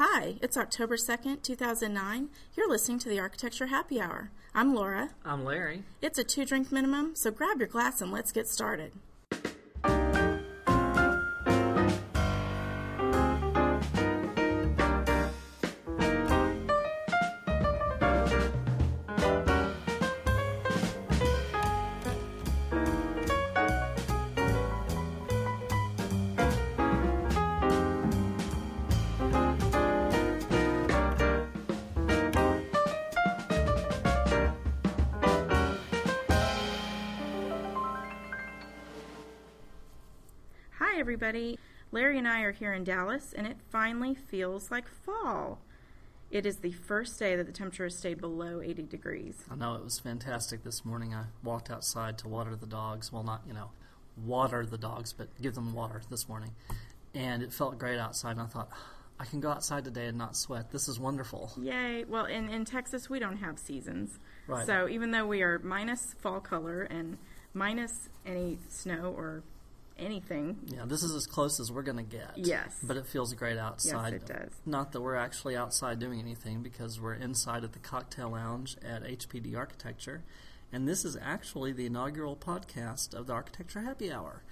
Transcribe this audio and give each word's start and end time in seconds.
Hi, 0.00 0.36
it's 0.40 0.56
October 0.56 0.96
2nd, 0.96 1.42
2009. 1.42 2.28
You're 2.56 2.68
listening 2.68 3.00
to 3.00 3.08
the 3.08 3.18
Architecture 3.18 3.66
Happy 3.66 4.00
Hour. 4.00 4.30
I'm 4.54 4.72
Laura. 4.72 5.10
I'm 5.24 5.44
Larry. 5.44 5.82
It's 6.00 6.20
a 6.20 6.22
two 6.22 6.44
drink 6.44 6.70
minimum, 6.70 7.16
so 7.16 7.32
grab 7.32 7.58
your 7.58 7.66
glass 7.66 8.00
and 8.00 8.12
let's 8.12 8.30
get 8.30 8.46
started. 8.46 8.92
Hi, 40.98 41.00
everybody. 41.00 41.60
Larry 41.92 42.18
and 42.18 42.26
I 42.26 42.40
are 42.40 42.50
here 42.50 42.72
in 42.72 42.82
Dallas, 42.82 43.32
and 43.32 43.46
it 43.46 43.56
finally 43.70 44.16
feels 44.16 44.68
like 44.72 44.88
fall. 44.88 45.60
It 46.32 46.44
is 46.44 46.56
the 46.56 46.72
first 46.72 47.20
day 47.20 47.36
that 47.36 47.46
the 47.46 47.52
temperature 47.52 47.84
has 47.84 47.96
stayed 47.96 48.20
below 48.20 48.60
80 48.60 48.82
degrees. 48.82 49.36
I 49.48 49.54
know 49.54 49.76
it 49.76 49.84
was 49.84 50.00
fantastic 50.00 50.64
this 50.64 50.84
morning. 50.84 51.14
I 51.14 51.26
walked 51.44 51.70
outside 51.70 52.18
to 52.18 52.28
water 52.28 52.56
the 52.56 52.66
dogs. 52.66 53.12
Well, 53.12 53.22
not, 53.22 53.42
you 53.46 53.54
know, 53.54 53.70
water 54.26 54.66
the 54.66 54.76
dogs, 54.76 55.12
but 55.12 55.28
give 55.40 55.54
them 55.54 55.72
water 55.72 56.02
this 56.10 56.28
morning. 56.28 56.50
And 57.14 57.44
it 57.44 57.52
felt 57.52 57.78
great 57.78 58.00
outside, 58.00 58.32
and 58.32 58.40
I 58.40 58.46
thought, 58.46 58.68
I 59.20 59.24
can 59.24 59.38
go 59.38 59.50
outside 59.50 59.84
today 59.84 60.06
and 60.06 60.18
not 60.18 60.36
sweat. 60.36 60.72
This 60.72 60.88
is 60.88 60.98
wonderful. 60.98 61.52
Yay. 61.62 62.06
Well, 62.08 62.24
in, 62.24 62.48
in 62.48 62.64
Texas, 62.64 63.08
we 63.08 63.20
don't 63.20 63.36
have 63.36 63.60
seasons. 63.60 64.18
Right. 64.48 64.66
So 64.66 64.88
even 64.88 65.12
though 65.12 65.28
we 65.28 65.42
are 65.42 65.60
minus 65.60 66.16
fall 66.18 66.40
color 66.40 66.82
and 66.82 67.18
minus 67.54 68.08
any 68.26 68.58
snow 68.68 69.14
or 69.16 69.44
anything, 69.98 70.58
Yeah, 70.66 70.84
this 70.86 71.02
is 71.02 71.14
as 71.14 71.26
close 71.26 71.60
as 71.60 71.70
we're 71.72 71.82
going 71.82 71.96
to 71.96 72.02
get. 72.02 72.32
Yes. 72.36 72.74
But 72.82 72.96
it 72.96 73.06
feels 73.06 73.34
great 73.34 73.58
outside. 73.58 74.12
Yes, 74.12 74.22
it 74.22 74.26
does. 74.26 74.50
Not 74.66 74.92
that 74.92 75.00
we're 75.00 75.16
actually 75.16 75.56
outside 75.56 75.98
doing 75.98 76.20
anything 76.20 76.62
because 76.62 77.00
we're 77.00 77.14
inside 77.14 77.64
at 77.64 77.72
the 77.72 77.78
cocktail 77.78 78.30
lounge 78.30 78.76
at 78.84 79.02
HPD 79.02 79.56
Architecture. 79.56 80.22
And 80.72 80.86
this 80.86 81.04
is 81.04 81.16
actually 81.20 81.72
the 81.72 81.86
inaugural 81.86 82.36
podcast 82.36 83.14
of 83.14 83.26
the 83.26 83.32
Architecture 83.32 83.80
Happy 83.80 84.12
Hour. 84.12 84.42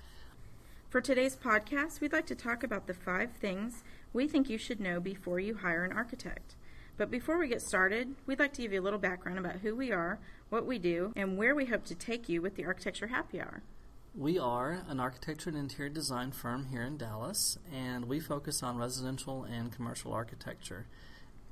For 0.88 1.00
today's 1.00 1.36
podcast, 1.36 2.00
we'd 2.00 2.12
like 2.12 2.26
to 2.26 2.34
talk 2.34 2.62
about 2.62 2.86
the 2.86 2.94
five 2.94 3.32
things 3.32 3.82
we 4.12 4.26
think 4.26 4.48
you 4.48 4.56
should 4.56 4.80
know 4.80 4.98
before 4.98 5.40
you 5.40 5.56
hire 5.56 5.84
an 5.84 5.92
architect. 5.92 6.54
But 6.96 7.10
before 7.10 7.38
we 7.38 7.48
get 7.48 7.60
started, 7.60 8.14
we'd 8.24 8.38
like 8.38 8.54
to 8.54 8.62
give 8.62 8.72
you 8.72 8.80
a 8.80 8.82
little 8.82 8.98
background 8.98 9.38
about 9.38 9.56
who 9.56 9.76
we 9.76 9.92
are, 9.92 10.18
what 10.48 10.64
we 10.64 10.78
do, 10.78 11.12
and 11.14 11.36
where 11.36 11.54
we 11.54 11.66
hope 11.66 11.84
to 11.86 11.94
take 11.94 12.28
you 12.28 12.40
with 12.40 12.54
the 12.54 12.64
Architecture 12.64 13.08
Happy 13.08 13.38
Hour. 13.40 13.62
We 14.18 14.38
are 14.38 14.82
an 14.88 14.98
architecture 14.98 15.50
and 15.50 15.58
interior 15.58 15.92
design 15.92 16.32
firm 16.32 16.68
here 16.70 16.80
in 16.80 16.96
Dallas, 16.96 17.58
and 17.70 18.06
we 18.06 18.18
focus 18.18 18.62
on 18.62 18.78
residential 18.78 19.44
and 19.44 19.70
commercial 19.70 20.14
architecture. 20.14 20.86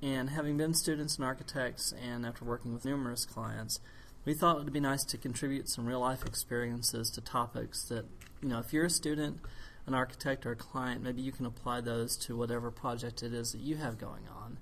And 0.01 0.31
having 0.31 0.57
been 0.57 0.73
students 0.73 1.17
and 1.17 1.27
architects, 1.27 1.93
and 1.93 2.25
after 2.25 2.43
working 2.47 2.73
with 2.73 2.87
numerous 2.87 3.27
clients, 3.27 3.81
we 4.25 4.33
thought 4.33 4.57
it 4.57 4.65
would 4.65 4.73
be 4.73 4.81
nice 4.81 5.05
to 5.05 5.19
contribute 5.19 5.69
some 5.69 5.85
real 5.85 6.01
life 6.01 6.25
experiences 6.25 7.11
to 7.11 7.21
topics 7.21 7.83
that, 7.91 8.07
you 8.41 8.49
know, 8.49 8.61
if 8.61 8.73
you're 8.73 8.87
a 8.87 8.91
student, 8.91 9.41
an 9.87 9.93
architect, 9.93 10.47
or 10.47 10.53
a 10.53 10.57
client, 10.57 11.03
maybe 11.03 11.21
you 11.21 11.33
can 11.33 11.45
apply 11.45 11.83
those 11.83 12.17
to 12.17 12.35
whatever 12.35 12.71
project 12.71 13.23
it 13.23 13.35
is 13.35 13.53
that 13.53 13.61
you 13.61 13.77
have 13.77 13.99
going 13.99 14.27
on. 14.35 14.59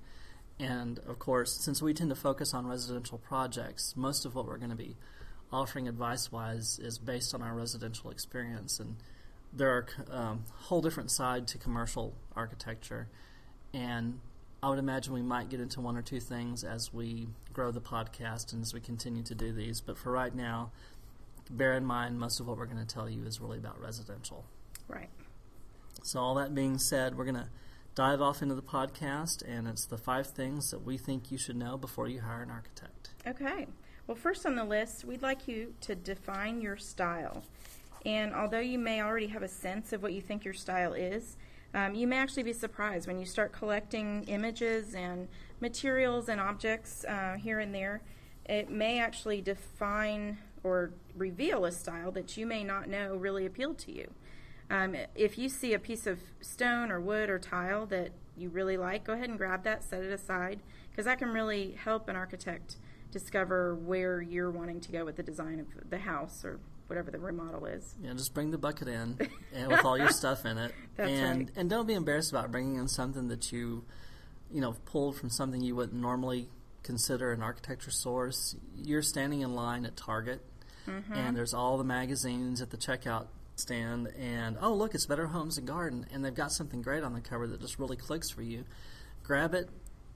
And 0.59 0.99
of 1.07 1.21
course, 1.21 1.53
since 1.53 1.81
we 1.81 1.95
tend 1.95 2.11
to 2.11 2.17
focus 2.17 2.53
on 2.53 2.67
residential 2.67 3.19
projects, 3.19 3.95
most 3.97 4.25
of 4.25 4.35
what 4.35 4.47
we're 4.47 4.59
going 4.59 4.71
to 4.71 4.77
be 4.77 4.97
offering 5.53 5.89
advice 5.89 6.33
wise 6.33 6.79
is 6.83 6.99
based 6.99 7.35
on 7.35 7.43
our 7.43 7.55
residential 7.55 8.11
experience. 8.11 8.81
And 8.81 8.97
there 9.53 9.71
are 9.71 9.87
um, 10.11 10.45
a 10.59 10.63
whole 10.65 10.81
different 10.81 11.11
side 11.11 11.47
to 11.49 11.59
commercial 11.59 12.15
architecture. 12.35 13.09
And 13.75 14.21
I 14.63 14.69
would 14.69 14.79
imagine 14.79 15.13
we 15.13 15.23
might 15.23 15.49
get 15.49 15.61
into 15.61 15.81
one 15.81 15.97
or 15.97 16.03
two 16.03 16.21
things 16.21 16.65
as 16.65 16.93
we 16.93 17.29
grow 17.53 17.71
the 17.71 17.81
podcast 17.81 18.53
and 18.53 18.63
as 18.63 18.73
we 18.73 18.81
continue 18.81 19.23
to 19.25 19.35
do 19.35 19.53
these. 19.53 19.81
But 19.81 19.99
for 19.99 20.11
right 20.13 20.35
now, 20.35 20.71
bear 21.51 21.75
in 21.75 21.85
mind 21.85 22.19
most 22.19 22.41
of 22.41 22.47
what 22.47 22.57
we're 22.57 22.67
going 22.67 22.85
to 22.85 22.95
tell 22.95 23.09
you 23.09 23.25
is 23.25 23.41
really 23.41 23.59
about 23.59 23.81
residential. 23.81 24.45
Right. 24.89 25.11
So, 26.05 26.21
all 26.21 26.35
that 26.37 26.55
being 26.55 26.79
said, 26.79 27.17
we're 27.17 27.25
going 27.25 27.37
to 27.37 27.49
dive 27.95 28.21
off 28.21 28.43
into 28.43 28.55
the 28.55 28.63
podcast, 28.63 29.43
and 29.47 29.69
it's 29.69 29.87
the 29.87 29.99
five 29.99 30.29
things 30.29 30.71
that 30.71 30.85
we 30.85 30.97
think 30.97 31.31
you 31.31 31.39
should 31.39 31.57
know 31.57 31.77
before 31.77 32.09
you 32.09 32.21
hire 32.21 32.43
an 32.43 32.51
architect. 32.51 33.11
Okay. 33.27 33.67
Well, 34.07 34.17
first 34.17 34.45
on 34.47 34.57
the 34.57 34.65
list, 34.65 35.05
we'd 35.05 35.23
like 35.23 35.47
you 35.47 35.75
to 35.83 35.95
define 35.95 36.61
your 36.61 36.77
style. 36.77 37.45
And 38.05 38.35
although 38.35 38.59
you 38.59 38.79
may 38.79 39.01
already 39.01 39.29
have 39.29 39.43
a 39.43 39.49
sense 39.49 39.93
of 39.93 40.03
what 40.03 40.13
you 40.13 40.21
think 40.21 40.45
your 40.45 40.55
style 40.55 40.93
is, 40.93 41.37
um, 41.73 41.95
you 41.95 42.07
may 42.07 42.19
actually 42.19 42.43
be 42.43 42.53
surprised 42.53 43.07
when 43.07 43.21
you 43.21 43.25
start 43.25 43.53
collecting 43.53 44.25
images 44.25 44.95
and 44.95 45.29
materials 45.61 46.29
and 46.29 46.41
objects 46.41 47.05
uh, 47.05 47.37
here 47.41 47.61
and 47.61 47.73
there. 47.73 48.03
It 48.45 48.71
may 48.71 48.99
actually 48.99 49.41
define 49.41 50.39
or 50.65 50.91
reveal 51.17 51.65
a 51.65 51.71
style 51.71 52.11
that 52.13 52.37
you 52.37 52.45
may 52.45 52.65
not 52.65 52.89
know 52.89 53.15
really 53.15 53.47
appealed 53.47 53.79
to 53.79 53.93
you. 53.93 54.11
Um, 54.69 54.97
if 55.15 55.39
you 55.39 55.49
see 55.49 55.75
a 55.75 55.79
piece 55.79 56.07
of 56.07 56.19
stone 56.41 56.91
or 56.91 57.01
wood 57.01 57.31
or 57.31 57.39
tile 57.39 57.87
that 57.87 58.11
you 58.37 58.49
really 58.49 58.77
like, 58.77 59.05
go 59.05 59.13
ahead 59.13 59.29
and 59.29 59.39
grab 59.39 59.63
that, 59.63 59.85
set 59.85 60.03
it 60.03 60.13
aside, 60.13 60.61
because 60.91 61.05
that 61.05 61.19
can 61.19 61.29
really 61.29 61.73
help 61.73 62.09
an 62.09 62.17
architect 62.17 62.77
discover 63.13 63.77
where 63.77 64.21
you're 64.21 64.51
wanting 64.51 64.81
to 64.81 64.91
go 64.93 65.05
with 65.05 65.15
the 65.17 65.23
design 65.23 65.61
of 65.61 65.67
the 65.91 65.99
house 65.99 66.45
or 66.45 66.59
whatever 66.89 67.11
the 67.13 67.19
remodel 67.19 67.67
is. 67.67 67.95
Yeah, 68.03 68.13
just 68.15 68.35
bring 68.35 68.51
the 68.51 68.59
bucket 68.59 68.89
in 68.89 69.19
and 69.55 69.69
with 69.71 69.85
all 69.85 69.97
your 69.97 70.11
stuff 70.11 70.45
in 70.45 70.59
it. 70.59 70.73
That's 70.97 71.11
and 71.11 71.39
right. 71.39 71.51
and 71.57 71.71
don't 71.71 71.87
be 71.87 71.95
embarrassed 71.95 72.33
about 72.33 72.51
bringing 72.51 72.77
in 72.77 72.89
something 72.89 73.29
that 73.29 73.53
you 73.53 73.85
you 74.51 74.61
know 74.61 74.75
pulled 74.87 75.17
from 75.17 75.31
something 75.31 75.61
you 75.61 75.77
wouldn't 75.77 76.01
normally 76.01 76.49
consider 76.83 77.33
an 77.33 77.43
architecture 77.43 77.93
source. 77.93 78.57
You're 78.75 79.03
standing 79.03 79.41
in 79.43 79.55
line 79.55 79.85
at 79.87 79.97
Target 79.97 80.43
Mm-hmm. 80.89 81.13
and 81.13 81.37
there's 81.37 81.55
all 81.55 81.79
the 81.79 81.85
magazines 81.85 82.61
at 82.61 82.71
the 82.71 82.77
checkout 82.77 83.29
stand 83.55 84.09
and 84.19 84.57
oh 84.61 84.75
look 84.75 84.97
it's 84.97 85.07
Better 85.07 85.29
Homes 85.29 85.57
and 85.57 85.65
Garden 85.65 86.05
and 86.13 86.25
they've 86.25 86.35
got 86.35 86.51
something 86.51 86.83
great 86.83 87.05
on 87.05 87.13
the 87.15 87.21
cover 87.21 87.47
that 87.47 87.61
just 87.61 87.79
really 87.79 87.95
clicks 87.97 88.31
for 88.31 88.43
you. 88.43 88.65
Grab 89.23 89.55
it, 89.55 89.69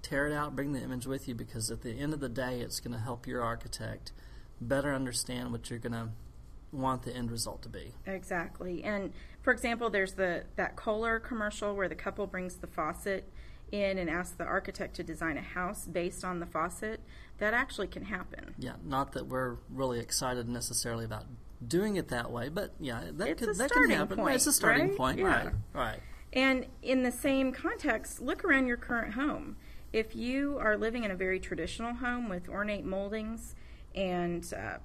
tear 0.07 0.29
it 0.29 0.33
out, 0.33 0.55
bring 0.55 0.73
the 0.73 0.81
image 0.81 1.07
with 1.07 1.27
you 1.27 1.35
because 1.35 1.71
at 1.71 1.83
the 1.83 1.91
end 1.99 2.15
of 2.15 2.21
the 2.21 2.29
day 2.29 2.61
it's 2.61 2.79
going 2.79 2.93
to 2.93 3.01
help 3.03 3.27
your 3.27 3.43
architect 3.43 4.13
better 4.61 4.95
understand 4.95 5.51
what 5.51 5.69
you're 5.69 5.79
going 5.81 5.93
to 5.93 6.09
want 6.73 7.03
the 7.03 7.13
end 7.15 7.31
result 7.31 7.63
to 7.63 7.69
be. 7.69 7.93
Exactly. 8.07 8.85
And 8.85 9.13
for 9.43 9.53
example, 9.53 9.91
there's 9.91 10.13
the 10.13 10.45
that 10.57 10.77
Kohler 10.77 11.19
commercial 11.19 11.75
where 11.75 11.89
the 11.89 11.95
couple 11.95 12.27
brings 12.27 12.57
the 12.57 12.67
faucet 12.69 13.29
in 13.73 13.99
and 13.99 14.09
asks 14.09 14.37
the 14.37 14.45
architect 14.45 14.95
to 14.97 15.03
design 15.03 15.37
a 15.37 15.43
house 15.43 15.87
based 15.87 16.25
on 16.25 16.39
the 16.39 16.47
faucet. 16.47 17.01
That 17.39 17.53
actually 17.53 17.89
can 17.89 18.05
happen. 18.05 18.55
Yeah, 18.59 18.75
not 18.85 19.13
that 19.13 19.27
we're 19.27 19.57
really 19.71 19.99
excited 19.99 20.49
necessarily 20.49 21.05
about 21.05 21.25
doing 21.67 21.97
it 21.97 22.09
that 22.09 22.31
way, 22.31 22.49
but 22.49 22.73
yeah, 22.79 23.03
that 23.13 23.29
It's 23.29 23.45
could 23.45 23.57
that 23.57 23.71
can 23.71 23.91
happen. 23.91 24.19
point, 24.19 24.37
it's 24.37 24.47
a 24.47 24.53
starting 24.53 24.89
right? 24.89 24.97
point, 24.97 25.19
Yeah. 25.19 25.27
right? 25.27 25.53
Right. 25.73 26.01
And 26.33 26.67
in 26.83 27.03
the 27.03 27.11
same 27.13 27.53
context, 27.53 28.21
look 28.21 28.45
around 28.45 28.67
your 28.67 28.77
current 28.77 29.15
home. 29.15 29.57
If 29.97 30.15
you 30.15 30.59
are 30.61 30.77
living 30.77 31.05
in 31.05 31.11
a 31.11 31.15
very 31.15 31.41
traditional 31.41 31.95
home 31.95 32.29
with 32.29 32.51
ornate 32.51 32.85
moldings 32.85 33.55
and 33.95 34.45
uh, 34.53 34.77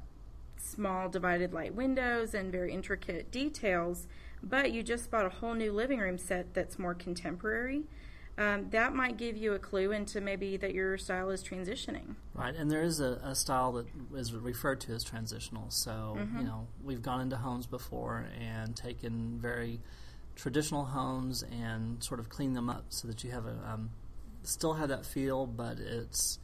small 0.56 1.10
divided 1.10 1.52
light 1.52 1.76
windows 1.76 2.34
and 2.34 2.50
very 2.50 2.72
intricate 2.72 3.30
details, 3.30 4.08
but 4.42 4.72
you 4.72 4.84
just 4.84 5.12
bought 5.12 5.26
a 5.26 5.30
whole 5.30 5.54
new 5.54 5.74
living 5.74 6.00
room 6.00 6.18
set 6.18 6.54
that's 6.54 6.80
more 6.80 6.94
contemporary, 6.94 7.84
um, 8.38 8.70
that 8.70 8.96
might 8.96 9.18
give 9.18 9.36
you 9.36 9.52
a 9.52 9.60
clue 9.60 9.92
into 9.92 10.22
maybe 10.22 10.56
that 10.56 10.74
your 10.74 10.98
style 10.98 11.30
is 11.30 11.44
transitioning. 11.44 12.16
Right, 12.34 12.56
and 12.56 12.72
there 12.72 12.82
is 12.82 13.02
a, 13.02 13.20
a 13.22 13.36
style 13.36 13.74
that 13.74 13.88
is 14.16 14.34
referred 14.34 14.80
to 14.80 14.94
as 14.94 15.04
transitional. 15.04 15.72
So, 15.72 16.16
Mm-hmm. 16.18 16.38
you 16.38 16.44
know, 16.46 16.68
we've 16.82 17.02
gone 17.02 17.20
into 17.20 17.36
homes 17.36 17.68
before 17.68 18.28
and 18.40 18.78
taken 18.78 19.40
very 19.42 19.82
traditional 20.38 20.86
homes 20.86 21.44
and 21.44 22.02
sort 22.02 22.22
of 22.22 22.30
cleaned 22.30 22.56
them 22.56 22.70
up 22.70 22.86
so 22.88 23.10
that 23.10 23.26
you 23.26 23.32
have 23.32 23.46
a 23.46 23.60
um, 23.70 23.90
still 24.44 24.74
have 24.74 24.90
that 24.90 25.06
feel, 25.06 25.46
but 25.46 25.80
it's 25.80 26.40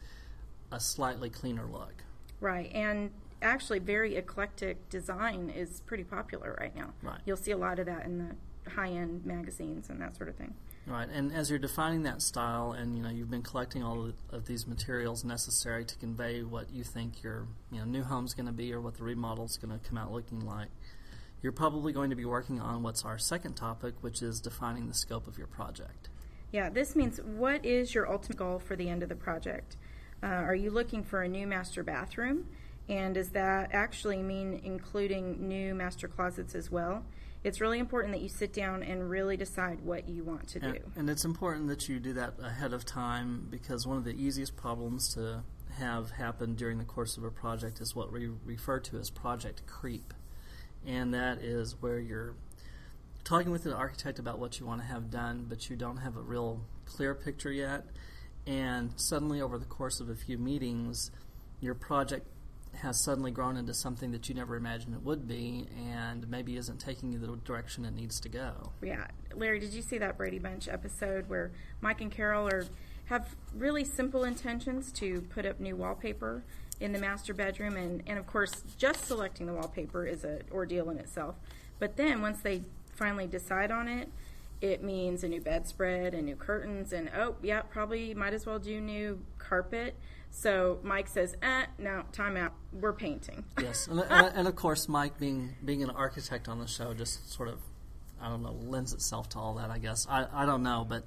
a 0.70 0.80
slightly 0.80 1.30
cleaner 1.30 1.66
look. 1.66 2.04
Right. 2.40 2.70
And 2.72 3.10
actually, 3.42 3.78
very 3.78 4.16
eclectic 4.16 4.88
design 4.88 5.50
is 5.50 5.82
pretty 5.86 6.04
popular 6.04 6.56
right 6.60 6.74
now. 6.74 6.92
Right. 7.02 7.20
You'll 7.24 7.36
see 7.36 7.52
a 7.52 7.56
lot 7.56 7.78
of 7.78 7.86
that 7.86 8.04
in 8.04 8.18
the 8.18 8.70
high 8.70 8.90
end 8.90 9.24
magazines 9.24 9.88
and 9.88 10.00
that 10.00 10.16
sort 10.16 10.28
of 10.28 10.36
thing. 10.36 10.54
Right, 10.86 11.08
and 11.12 11.34
as 11.34 11.50
you're 11.50 11.58
defining 11.58 12.04
that 12.04 12.22
style, 12.22 12.72
and 12.72 12.96
you 12.96 13.02
know 13.02 13.10
you've 13.10 13.30
been 13.30 13.42
collecting 13.42 13.82
all 13.82 14.06
of, 14.06 14.14
of 14.30 14.46
these 14.46 14.66
materials 14.66 15.22
necessary 15.22 15.84
to 15.84 15.96
convey 15.96 16.42
what 16.42 16.70
you 16.72 16.82
think 16.82 17.22
your 17.22 17.46
you 17.70 17.78
know 17.78 17.84
new 17.84 18.02
home's 18.02 18.32
going 18.32 18.46
to 18.46 18.52
be 18.52 18.72
or 18.72 18.80
what 18.80 18.96
the 18.96 19.04
remodel's 19.04 19.58
going 19.58 19.78
to 19.78 19.86
come 19.86 19.98
out 19.98 20.10
looking 20.12 20.40
like, 20.40 20.70
you're 21.42 21.52
probably 21.52 21.92
going 21.92 22.08
to 22.08 22.16
be 22.16 22.24
working 22.24 22.58
on 22.58 22.82
what's 22.82 23.04
our 23.04 23.18
second 23.18 23.54
topic, 23.54 23.94
which 24.00 24.22
is 24.22 24.40
defining 24.40 24.88
the 24.88 24.94
scope 24.94 25.26
of 25.26 25.36
your 25.36 25.46
project. 25.46 26.08
Yeah, 26.52 26.70
this 26.70 26.96
means 26.96 27.20
what 27.22 27.64
is 27.64 27.94
your 27.94 28.10
ultimate 28.10 28.38
goal 28.38 28.58
for 28.58 28.76
the 28.76 28.88
end 28.88 29.02
of 29.02 29.08
the 29.08 29.14
project? 29.14 29.76
Uh, 30.22 30.26
are 30.26 30.54
you 30.54 30.70
looking 30.70 31.04
for 31.04 31.22
a 31.22 31.28
new 31.28 31.46
master 31.46 31.82
bathroom? 31.82 32.46
And 32.88 33.14
does 33.14 33.30
that 33.30 33.70
actually 33.72 34.22
mean 34.22 34.60
including 34.64 35.46
new 35.46 35.74
master 35.74 36.08
closets 36.08 36.54
as 36.54 36.70
well? 36.70 37.04
It's 37.44 37.60
really 37.60 37.78
important 37.78 38.14
that 38.14 38.22
you 38.22 38.28
sit 38.28 38.52
down 38.52 38.82
and 38.82 39.08
really 39.08 39.36
decide 39.36 39.80
what 39.82 40.08
you 40.08 40.24
want 40.24 40.48
to 40.48 40.60
do. 40.60 40.66
And, 40.66 40.82
and 40.96 41.10
it's 41.10 41.24
important 41.24 41.68
that 41.68 41.88
you 41.88 42.00
do 42.00 42.14
that 42.14 42.34
ahead 42.42 42.72
of 42.72 42.84
time 42.84 43.46
because 43.50 43.86
one 43.86 43.96
of 43.96 44.04
the 44.04 44.14
easiest 44.14 44.56
problems 44.56 45.14
to 45.14 45.44
have 45.78 46.10
happen 46.10 46.54
during 46.54 46.78
the 46.78 46.84
course 46.84 47.16
of 47.16 47.24
a 47.24 47.30
project 47.30 47.80
is 47.80 47.94
what 47.94 48.10
we 48.10 48.28
refer 48.44 48.80
to 48.80 48.98
as 48.98 49.10
project 49.10 49.66
creep. 49.66 50.12
And 50.86 51.14
that 51.14 51.38
is 51.38 51.76
where 51.80 51.98
you're 51.98 52.34
talking 53.28 53.52
with 53.52 53.66
an 53.66 53.74
architect 53.74 54.18
about 54.18 54.38
what 54.38 54.58
you 54.58 54.64
want 54.64 54.80
to 54.80 54.86
have 54.86 55.10
done, 55.10 55.44
but 55.46 55.68
you 55.68 55.76
don't 55.76 55.98
have 55.98 56.16
a 56.16 56.20
real 56.20 56.62
clear 56.86 57.14
picture 57.14 57.52
yet. 57.52 57.84
And 58.46 58.90
suddenly, 58.96 59.42
over 59.42 59.58
the 59.58 59.66
course 59.66 60.00
of 60.00 60.08
a 60.08 60.14
few 60.14 60.38
meetings, 60.38 61.10
your 61.60 61.74
project 61.74 62.26
has 62.76 62.98
suddenly 63.04 63.30
grown 63.30 63.58
into 63.58 63.74
something 63.74 64.12
that 64.12 64.30
you 64.30 64.34
never 64.34 64.56
imagined 64.56 64.94
it 64.94 65.02
would 65.02 65.28
be 65.28 65.66
and 65.92 66.26
maybe 66.30 66.56
isn't 66.56 66.80
taking 66.80 67.12
you 67.12 67.18
the 67.18 67.36
direction 67.44 67.84
it 67.84 67.94
needs 67.94 68.18
to 68.20 68.30
go. 68.30 68.72
Yeah. 68.80 69.06
Larry, 69.34 69.58
did 69.60 69.74
you 69.74 69.82
see 69.82 69.98
that 69.98 70.16
Brady 70.16 70.38
Bunch 70.38 70.66
episode 70.66 71.28
where 71.28 71.50
Mike 71.82 72.00
and 72.00 72.10
Carol 72.10 72.46
are 72.48 72.64
have 73.06 73.36
really 73.54 73.84
simple 73.84 74.24
intentions 74.24 74.92
to 74.92 75.20
put 75.30 75.44
up 75.44 75.60
new 75.60 75.76
wallpaper 75.76 76.44
in 76.80 76.92
the 76.92 76.98
master 76.98 77.34
bedroom 77.34 77.76
and, 77.76 78.02
and 78.06 78.18
of 78.18 78.26
course 78.26 78.62
just 78.76 79.06
selecting 79.06 79.46
the 79.46 79.52
wallpaper 79.52 80.06
is 80.06 80.24
an 80.24 80.42
ordeal 80.50 80.88
in 80.88 80.98
itself. 80.98 81.34
But 81.78 81.96
then 81.96 82.22
once 82.22 82.40
they 82.42 82.62
finally 82.98 83.26
decide 83.26 83.70
on 83.70 83.88
it, 83.88 84.08
it 84.60 84.82
means 84.82 85.22
a 85.22 85.28
new 85.28 85.40
bedspread 85.40 86.14
and 86.14 86.26
new 86.26 86.36
curtains 86.36 86.92
and 86.92 87.10
oh 87.16 87.36
yeah, 87.42 87.62
probably 87.62 88.14
might 88.14 88.34
as 88.34 88.44
well 88.44 88.58
do 88.58 88.80
new 88.80 89.20
carpet. 89.38 89.94
So 90.30 90.78
Mike 90.82 91.08
says, 91.08 91.36
eh, 91.42 91.66
no, 91.78 92.02
time 92.12 92.36
out. 92.36 92.52
We're 92.72 92.92
painting. 92.92 93.44
Yes, 93.62 93.86
and, 93.86 94.00
and, 94.00 94.46
of 94.46 94.56
course, 94.56 94.88
Mike 94.88 95.18
being 95.18 95.54
being 95.64 95.82
an 95.82 95.90
architect 95.90 96.48
on 96.48 96.58
the 96.58 96.66
show 96.66 96.94
just 96.94 97.32
sort 97.32 97.48
of, 97.48 97.58
I 98.20 98.28
don't 98.28 98.42
know, 98.42 98.52
lends 98.52 98.92
itself 98.92 99.28
to 99.30 99.38
all 99.38 99.54
that. 99.54 99.70
I 99.70 99.78
guess 99.78 100.06
I 100.08 100.26
I 100.32 100.46
don't 100.46 100.62
know, 100.62 100.84
but 100.88 101.04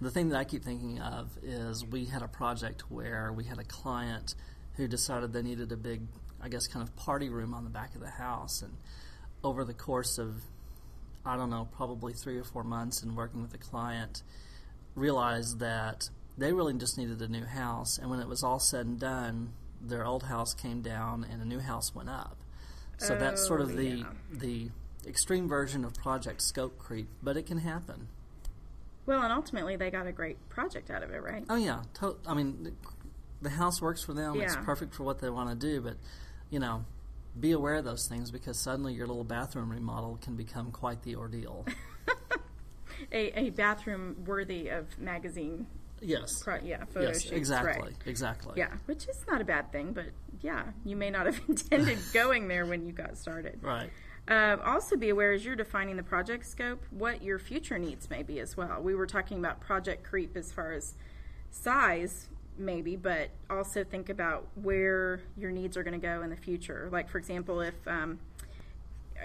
the 0.00 0.10
thing 0.10 0.30
that 0.30 0.38
I 0.38 0.44
keep 0.44 0.64
thinking 0.64 1.00
of 1.00 1.30
is 1.42 1.84
we 1.84 2.04
had 2.04 2.22
a 2.22 2.28
project 2.28 2.90
where 2.90 3.32
we 3.32 3.44
had 3.44 3.58
a 3.58 3.64
client 3.64 4.34
who 4.76 4.86
decided 4.86 5.32
they 5.32 5.42
needed 5.42 5.72
a 5.72 5.76
big, 5.76 6.02
I 6.40 6.48
guess, 6.48 6.66
kind 6.66 6.86
of 6.86 6.94
party 6.96 7.30
room 7.30 7.54
on 7.54 7.64
the 7.64 7.70
back 7.70 7.94
of 7.94 8.00
the 8.00 8.10
house, 8.10 8.62
and 8.62 8.74
over 9.42 9.64
the 9.64 9.74
course 9.74 10.18
of 10.18 10.42
I 11.26 11.36
don't 11.36 11.50
know, 11.50 11.68
probably 11.76 12.12
three 12.12 12.38
or 12.38 12.44
four 12.44 12.62
months 12.62 13.02
and 13.02 13.16
working 13.16 13.42
with 13.42 13.50
the 13.50 13.58
client, 13.58 14.22
realized 14.94 15.58
that 15.58 16.08
they 16.38 16.52
really 16.52 16.74
just 16.74 16.96
needed 16.96 17.20
a 17.20 17.28
new 17.28 17.44
house. 17.44 17.98
And 17.98 18.08
when 18.10 18.20
it 18.20 18.28
was 18.28 18.42
all 18.42 18.60
said 18.60 18.86
and 18.86 18.98
done, 18.98 19.52
their 19.80 20.06
old 20.06 20.24
house 20.24 20.54
came 20.54 20.82
down 20.82 21.26
and 21.30 21.42
a 21.42 21.44
new 21.44 21.60
house 21.60 21.94
went 21.94 22.08
up. 22.08 22.36
So 22.98 23.14
oh, 23.14 23.18
that's 23.18 23.44
sort 23.46 23.60
of 23.60 23.72
oh, 23.72 23.76
the 23.76 23.84
yeah. 23.84 24.04
the 24.32 24.70
extreme 25.06 25.48
version 25.48 25.84
of 25.84 25.94
project 25.94 26.42
scope 26.42 26.78
creep, 26.78 27.08
but 27.22 27.36
it 27.36 27.46
can 27.46 27.58
happen. 27.58 28.08
Well, 29.04 29.22
and 29.22 29.32
ultimately 29.32 29.76
they 29.76 29.90
got 29.90 30.06
a 30.06 30.12
great 30.12 30.36
project 30.48 30.90
out 30.90 31.02
of 31.02 31.10
it, 31.10 31.22
right? 31.22 31.44
Oh 31.48 31.56
yeah, 31.56 31.82
to- 32.00 32.16
I 32.26 32.34
mean, 32.34 32.64
the, 32.64 32.72
the 33.42 33.50
house 33.50 33.82
works 33.82 34.02
for 34.02 34.14
them. 34.14 34.34
Yeah. 34.34 34.44
It's 34.44 34.56
perfect 34.56 34.94
for 34.94 35.04
what 35.04 35.20
they 35.20 35.30
want 35.30 35.50
to 35.50 35.66
do, 35.66 35.80
but 35.80 35.96
you 36.50 36.58
know, 36.58 36.84
be 37.38 37.52
aware 37.52 37.74
of 37.74 37.84
those 37.84 38.06
things 38.06 38.30
because 38.30 38.58
suddenly 38.58 38.94
your 38.94 39.06
little 39.06 39.24
bathroom 39.24 39.70
remodel 39.70 40.18
can 40.22 40.36
become 40.36 40.70
quite 40.70 41.02
the 41.02 41.16
ordeal. 41.16 41.66
a, 43.12 43.38
a 43.38 43.50
bathroom 43.50 44.16
worthy 44.26 44.68
of 44.68 44.98
magazine. 44.98 45.66
Yes. 46.00 46.42
Pro, 46.42 46.58
yeah, 46.62 46.84
photo 46.84 47.08
yes, 47.08 47.22
shoots. 47.22 47.32
exactly, 47.32 47.82
right. 47.82 47.96
exactly. 48.06 48.54
Yeah, 48.56 48.72
which 48.86 49.08
is 49.08 49.24
not 49.28 49.40
a 49.40 49.44
bad 49.44 49.72
thing, 49.72 49.92
but 49.92 50.06
yeah, 50.40 50.64
you 50.84 50.96
may 50.96 51.10
not 51.10 51.26
have 51.26 51.40
intended 51.48 51.98
going 52.12 52.48
there 52.48 52.66
when 52.66 52.84
you 52.84 52.92
got 52.92 53.16
started. 53.16 53.58
Right. 53.62 53.90
Uh, 54.28 54.56
also, 54.64 54.96
be 54.96 55.08
aware 55.10 55.32
as 55.32 55.44
you're 55.44 55.54
defining 55.56 55.96
the 55.96 56.02
project 56.02 56.46
scope 56.46 56.82
what 56.90 57.22
your 57.22 57.38
future 57.38 57.78
needs 57.78 58.10
may 58.10 58.22
be 58.24 58.40
as 58.40 58.56
well. 58.56 58.82
We 58.82 58.94
were 58.94 59.06
talking 59.06 59.38
about 59.38 59.60
project 59.60 60.02
creep 60.02 60.36
as 60.36 60.50
far 60.50 60.72
as 60.72 60.94
size, 61.50 62.28
maybe, 62.58 62.96
but 62.96 63.30
also 63.50 63.84
think 63.84 64.08
about 64.08 64.46
where 64.54 65.20
your 65.36 65.50
needs 65.50 65.76
are 65.76 65.82
going 65.82 65.98
to 65.98 66.06
go 66.06 66.22
in 66.22 66.30
the 66.30 66.36
future. 66.36 66.88
Like, 66.90 67.08
for 67.08 67.18
example, 67.18 67.60
if 67.60 67.74
um, 67.86 68.18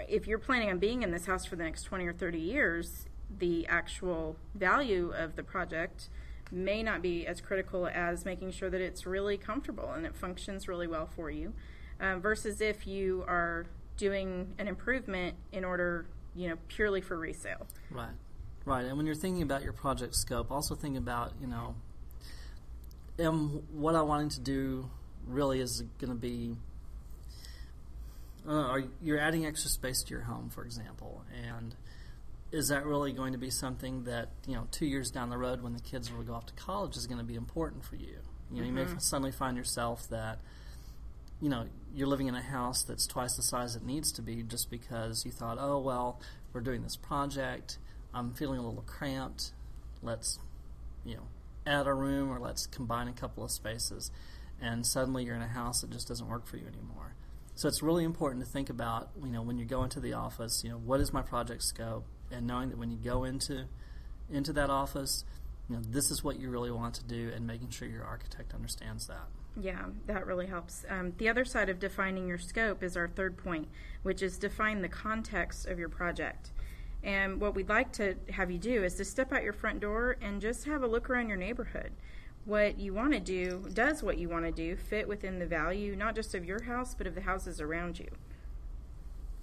if 0.08 0.26
you're 0.26 0.38
planning 0.38 0.70
on 0.70 0.78
being 0.78 1.02
in 1.02 1.10
this 1.10 1.26
house 1.26 1.44
for 1.44 1.56
the 1.56 1.64
next 1.64 1.82
20 1.84 2.06
or 2.06 2.12
30 2.12 2.38
years, 2.38 3.06
the 3.38 3.66
actual 3.66 4.36
value 4.54 5.12
of 5.16 5.36
the 5.36 5.42
project 5.42 6.08
may 6.50 6.82
not 6.82 7.00
be 7.00 7.26
as 7.26 7.40
critical 7.40 7.86
as 7.86 8.24
making 8.24 8.52
sure 8.52 8.68
that 8.68 8.80
it's 8.80 9.06
really 9.06 9.38
comfortable 9.38 9.90
and 9.92 10.04
it 10.04 10.14
functions 10.14 10.68
really 10.68 10.86
well 10.86 11.08
for 11.16 11.30
you. 11.30 11.52
Um, 12.00 12.20
versus 12.20 12.60
if 12.60 12.86
you 12.86 13.24
are 13.26 13.66
doing 13.96 14.54
an 14.58 14.68
improvement 14.68 15.36
in 15.52 15.64
order, 15.64 16.06
you 16.34 16.48
know, 16.48 16.56
purely 16.68 17.00
for 17.00 17.16
resale. 17.16 17.66
Right, 17.90 18.14
right. 18.64 18.84
And 18.84 18.96
when 18.96 19.06
you're 19.06 19.14
thinking 19.14 19.42
about 19.42 19.62
your 19.62 19.72
project 19.72 20.14
scope, 20.14 20.50
also 20.50 20.74
think 20.74 20.98
about, 20.98 21.32
you 21.40 21.46
know, 21.46 21.74
am 23.18 23.62
what 23.72 23.94
I'm 23.94 24.08
wanting 24.08 24.30
to 24.30 24.40
do 24.40 24.90
really 25.26 25.60
is 25.60 25.82
going 25.98 26.10
to 26.10 26.18
be. 26.18 26.56
Uh, 28.46 28.52
are 28.52 28.82
you're 29.00 29.20
adding 29.20 29.46
extra 29.46 29.70
space 29.70 30.02
to 30.02 30.10
your 30.10 30.22
home, 30.22 30.50
for 30.50 30.64
example, 30.64 31.22
and 31.48 31.76
is 32.50 32.68
that 32.68 32.84
really 32.84 33.12
going 33.12 33.32
to 33.32 33.38
be 33.38 33.50
something 33.50 34.04
that 34.04 34.28
you 34.46 34.54
know 34.54 34.66
two 34.70 34.86
years 34.86 35.10
down 35.10 35.30
the 35.30 35.38
road 35.38 35.62
when 35.62 35.72
the 35.72 35.80
kids 35.80 36.12
will 36.12 36.22
go 36.22 36.34
off 36.34 36.46
to 36.46 36.54
college 36.54 36.96
is 36.96 37.06
going 37.06 37.18
to 37.18 37.24
be 37.24 37.34
important 37.34 37.84
for 37.84 37.96
you? 37.96 38.18
You 38.50 38.56
know, 38.56 38.56
mm-hmm. 38.56 38.64
you 38.66 38.72
may 38.72 38.84
mm-hmm. 38.84 38.98
suddenly 38.98 39.32
find 39.32 39.56
yourself 39.56 40.08
that 40.10 40.40
you 41.40 41.48
know 41.48 41.66
you're 41.94 42.08
living 42.08 42.26
in 42.26 42.34
a 42.34 42.42
house 42.42 42.82
that's 42.82 43.06
twice 43.06 43.36
the 43.36 43.42
size 43.42 43.76
it 43.76 43.84
needs 43.84 44.12
to 44.12 44.22
be 44.22 44.42
just 44.42 44.70
because 44.70 45.24
you 45.24 45.30
thought, 45.30 45.58
oh 45.60 45.78
well, 45.78 46.20
we're 46.52 46.60
doing 46.60 46.82
this 46.82 46.96
project. 46.96 47.78
I'm 48.12 48.34
feeling 48.34 48.58
a 48.58 48.62
little 48.62 48.82
cramped. 48.82 49.52
Let's 50.02 50.38
you 51.04 51.14
know 51.14 51.28
add 51.66 51.86
a 51.86 51.94
room 51.94 52.30
or 52.30 52.38
let's 52.38 52.66
combine 52.66 53.08
a 53.08 53.12
couple 53.12 53.44
of 53.44 53.50
spaces. 53.50 54.10
And 54.60 54.86
suddenly 54.86 55.24
you're 55.24 55.36
in 55.36 55.42
a 55.42 55.48
house 55.48 55.80
that 55.80 55.90
just 55.90 56.08
doesn't 56.08 56.28
work 56.28 56.46
for 56.46 56.56
you 56.56 56.66
anymore. 56.66 57.16
So 57.54 57.68
it's 57.68 57.82
really 57.82 58.04
important 58.04 58.44
to 58.44 58.50
think 58.50 58.70
about, 58.70 59.10
you 59.22 59.30
know, 59.30 59.42
when 59.42 59.58
you 59.58 59.64
go 59.64 59.82
into 59.82 60.00
the 60.00 60.14
office, 60.14 60.62
you 60.64 60.70
know, 60.70 60.78
what 60.78 61.00
is 61.00 61.12
my 61.12 61.22
project 61.22 61.62
scope? 61.62 62.06
And 62.30 62.46
knowing 62.46 62.70
that 62.70 62.78
when 62.78 62.90
you 62.90 62.96
go 62.96 63.24
into 63.24 63.66
into 64.30 64.52
that 64.54 64.70
office, 64.70 65.24
you 65.68 65.76
know, 65.76 65.82
this 65.86 66.10
is 66.10 66.24
what 66.24 66.38
you 66.38 66.48
really 66.50 66.70
want 66.70 66.94
to 66.94 67.04
do 67.04 67.30
and 67.34 67.46
making 67.46 67.70
sure 67.70 67.86
your 67.86 68.04
architect 68.04 68.54
understands 68.54 69.06
that. 69.06 69.28
Yeah, 69.60 69.84
that 70.06 70.26
really 70.26 70.46
helps. 70.46 70.84
Um, 70.88 71.12
the 71.18 71.28
other 71.28 71.44
side 71.44 71.68
of 71.68 71.78
defining 71.78 72.26
your 72.26 72.38
scope 72.38 72.82
is 72.82 72.96
our 72.96 73.08
third 73.08 73.36
point, 73.36 73.68
which 74.02 74.22
is 74.22 74.38
define 74.38 74.80
the 74.80 74.88
context 74.88 75.66
of 75.66 75.78
your 75.78 75.90
project. 75.90 76.52
And 77.04 77.40
what 77.40 77.54
we'd 77.54 77.68
like 77.68 77.92
to 77.94 78.14
have 78.30 78.50
you 78.50 78.58
do 78.58 78.84
is 78.84 78.94
to 78.94 79.04
step 79.04 79.32
out 79.32 79.42
your 79.42 79.52
front 79.52 79.80
door 79.80 80.16
and 80.22 80.40
just 80.40 80.64
have 80.66 80.82
a 80.82 80.86
look 80.86 81.10
around 81.10 81.28
your 81.28 81.36
neighborhood. 81.36 81.92
What 82.44 82.78
you 82.78 82.94
want 82.94 83.12
to 83.12 83.20
do, 83.20 83.64
does 83.72 84.02
what 84.02 84.18
you 84.18 84.28
want 84.28 84.44
to 84.44 84.52
do, 84.52 84.76
fit 84.76 85.08
within 85.08 85.38
the 85.38 85.46
value 85.46 85.96
not 85.96 86.14
just 86.14 86.34
of 86.34 86.44
your 86.44 86.62
house, 86.62 86.94
but 86.94 87.06
of 87.06 87.14
the 87.14 87.20
houses 87.22 87.60
around 87.60 87.98
you. 87.98 88.08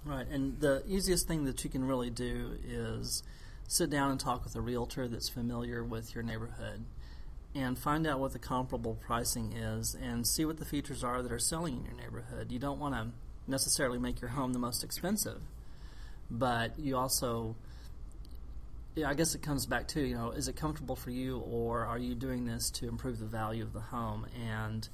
Right, 0.04 0.26
and 0.28 0.60
the 0.60 0.82
easiest 0.86 1.28
thing 1.28 1.44
that 1.44 1.62
you 1.62 1.68
can 1.68 1.84
really 1.84 2.10
do 2.10 2.58
is 2.66 3.22
sit 3.68 3.90
down 3.90 4.10
and 4.10 4.18
talk 4.18 4.44
with 4.44 4.56
a 4.56 4.60
realtor 4.60 5.06
that's 5.06 5.28
familiar 5.28 5.84
with 5.84 6.14
your 6.14 6.24
neighborhood 6.24 6.84
and 7.54 7.78
find 7.78 8.06
out 8.06 8.18
what 8.18 8.32
the 8.32 8.38
comparable 8.38 8.94
pricing 8.94 9.52
is 9.52 9.94
and 10.00 10.26
see 10.26 10.44
what 10.44 10.58
the 10.58 10.64
features 10.64 11.04
are 11.04 11.22
that 11.22 11.32
are 11.32 11.38
selling 11.38 11.76
in 11.76 11.84
your 11.84 11.94
neighborhood. 11.94 12.50
You 12.50 12.58
don't 12.58 12.78
want 12.78 12.94
to 12.94 13.08
necessarily 13.50 13.98
make 13.98 14.20
your 14.20 14.30
home 14.30 14.52
the 14.52 14.58
most 14.58 14.82
expensive 14.82 15.40
but 16.30 16.78
you 16.78 16.96
also 16.96 17.56
yeah, 18.96 19.08
I 19.08 19.14
guess 19.14 19.34
it 19.34 19.42
comes 19.42 19.66
back 19.66 19.88
to 19.88 20.00
you 20.00 20.14
know 20.14 20.30
is 20.30 20.48
it 20.48 20.56
comfortable 20.56 20.96
for 20.96 21.10
you 21.10 21.38
or 21.38 21.84
are 21.84 21.98
you 21.98 22.14
doing 22.14 22.44
this 22.44 22.70
to 22.72 22.88
improve 22.88 23.18
the 23.18 23.26
value 23.26 23.62
of 23.62 23.72
the 23.72 23.80
home 23.80 24.26
and 24.48 24.88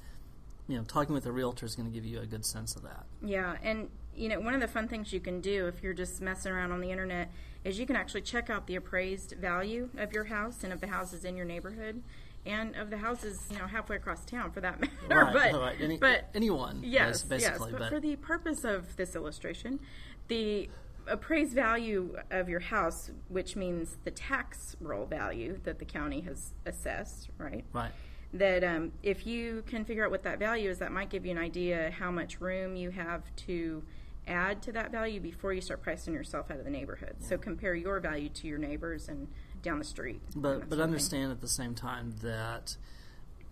you 0.67 0.77
know 0.77 0.83
talking 0.83 1.13
with 1.13 1.25
a 1.25 1.31
realtor 1.31 1.65
is 1.65 1.75
going 1.75 1.87
to 1.87 1.93
give 1.93 2.05
you 2.05 2.19
a 2.19 2.25
good 2.25 2.45
sense 2.45 2.75
of 2.75 2.83
that 2.83 3.05
yeah 3.21 3.55
and 3.63 3.89
you 4.15 4.29
know 4.29 4.39
one 4.39 4.53
of 4.53 4.61
the 4.61 4.67
fun 4.67 4.87
things 4.87 5.11
you 5.13 5.19
can 5.19 5.41
do 5.41 5.67
if 5.67 5.81
you're 5.81 5.93
just 5.93 6.21
messing 6.21 6.51
around 6.51 6.71
on 6.71 6.81
the 6.81 6.91
internet 6.91 7.31
is 7.63 7.79
you 7.79 7.85
can 7.85 7.95
actually 7.95 8.21
check 8.21 8.49
out 8.49 8.67
the 8.67 8.75
appraised 8.75 9.33
value 9.39 9.89
of 9.97 10.13
your 10.13 10.25
house 10.25 10.63
and 10.63 10.71
of 10.71 10.79
the 10.79 10.87
houses 10.87 11.25
in 11.25 11.35
your 11.35 11.45
neighborhood 11.45 12.01
and 12.45 12.75
of 12.75 12.89
the 12.89 12.97
houses 12.97 13.45
you 13.51 13.57
know 13.57 13.65
halfway 13.65 13.95
across 13.95 14.23
town 14.25 14.51
for 14.51 14.61
that 14.61 14.79
matter 15.09 15.25
right, 15.33 15.51
but, 15.51 15.59
right. 15.59 15.81
Any, 15.81 15.97
but 15.97 16.29
anyone 16.35 16.81
yes 16.83 17.23
basically 17.23 17.71
yes 17.71 17.71
but, 17.71 17.79
but 17.79 17.89
for 17.89 17.99
the 17.99 18.15
purpose 18.17 18.63
of 18.63 18.95
this 18.95 19.15
illustration 19.15 19.79
the 20.27 20.69
appraised 21.07 21.53
value 21.53 22.15
of 22.31 22.49
your 22.49 22.59
house, 22.59 23.11
which 23.29 23.55
means 23.55 23.97
the 24.03 24.11
tax 24.11 24.75
roll 24.79 25.05
value 25.05 25.59
that 25.63 25.79
the 25.79 25.85
county 25.85 26.21
has 26.21 26.53
assessed, 26.65 27.29
right? 27.37 27.65
Right. 27.73 27.91
That 28.33 28.63
um, 28.63 28.91
if 29.03 29.25
you 29.25 29.63
can 29.67 29.85
figure 29.85 30.05
out 30.05 30.11
what 30.11 30.23
that 30.23 30.39
value 30.39 30.69
is, 30.69 30.79
that 30.79 30.91
might 30.91 31.09
give 31.09 31.25
you 31.25 31.31
an 31.31 31.37
idea 31.37 31.91
how 31.97 32.11
much 32.11 32.41
room 32.41 32.75
you 32.75 32.91
have 32.91 33.23
to 33.47 33.83
add 34.27 34.61
to 34.61 34.71
that 34.73 34.91
value 34.91 35.19
before 35.19 35.53
you 35.53 35.61
start 35.61 35.81
pricing 35.81 36.13
yourself 36.13 36.51
out 36.51 36.59
of 36.59 36.65
the 36.65 36.71
neighborhood. 36.71 37.15
Yeah. 37.21 37.27
So 37.27 37.37
compare 37.37 37.73
your 37.73 37.99
value 37.99 38.29
to 38.29 38.47
your 38.47 38.57
neighbors 38.57 39.07
and 39.07 39.27
down 39.61 39.79
the 39.79 39.85
street. 39.85 40.21
But 40.35 40.69
but 40.69 40.79
understand 40.79 41.31
at 41.31 41.41
the 41.41 41.47
same 41.47 41.73
time 41.73 42.15
that 42.21 42.75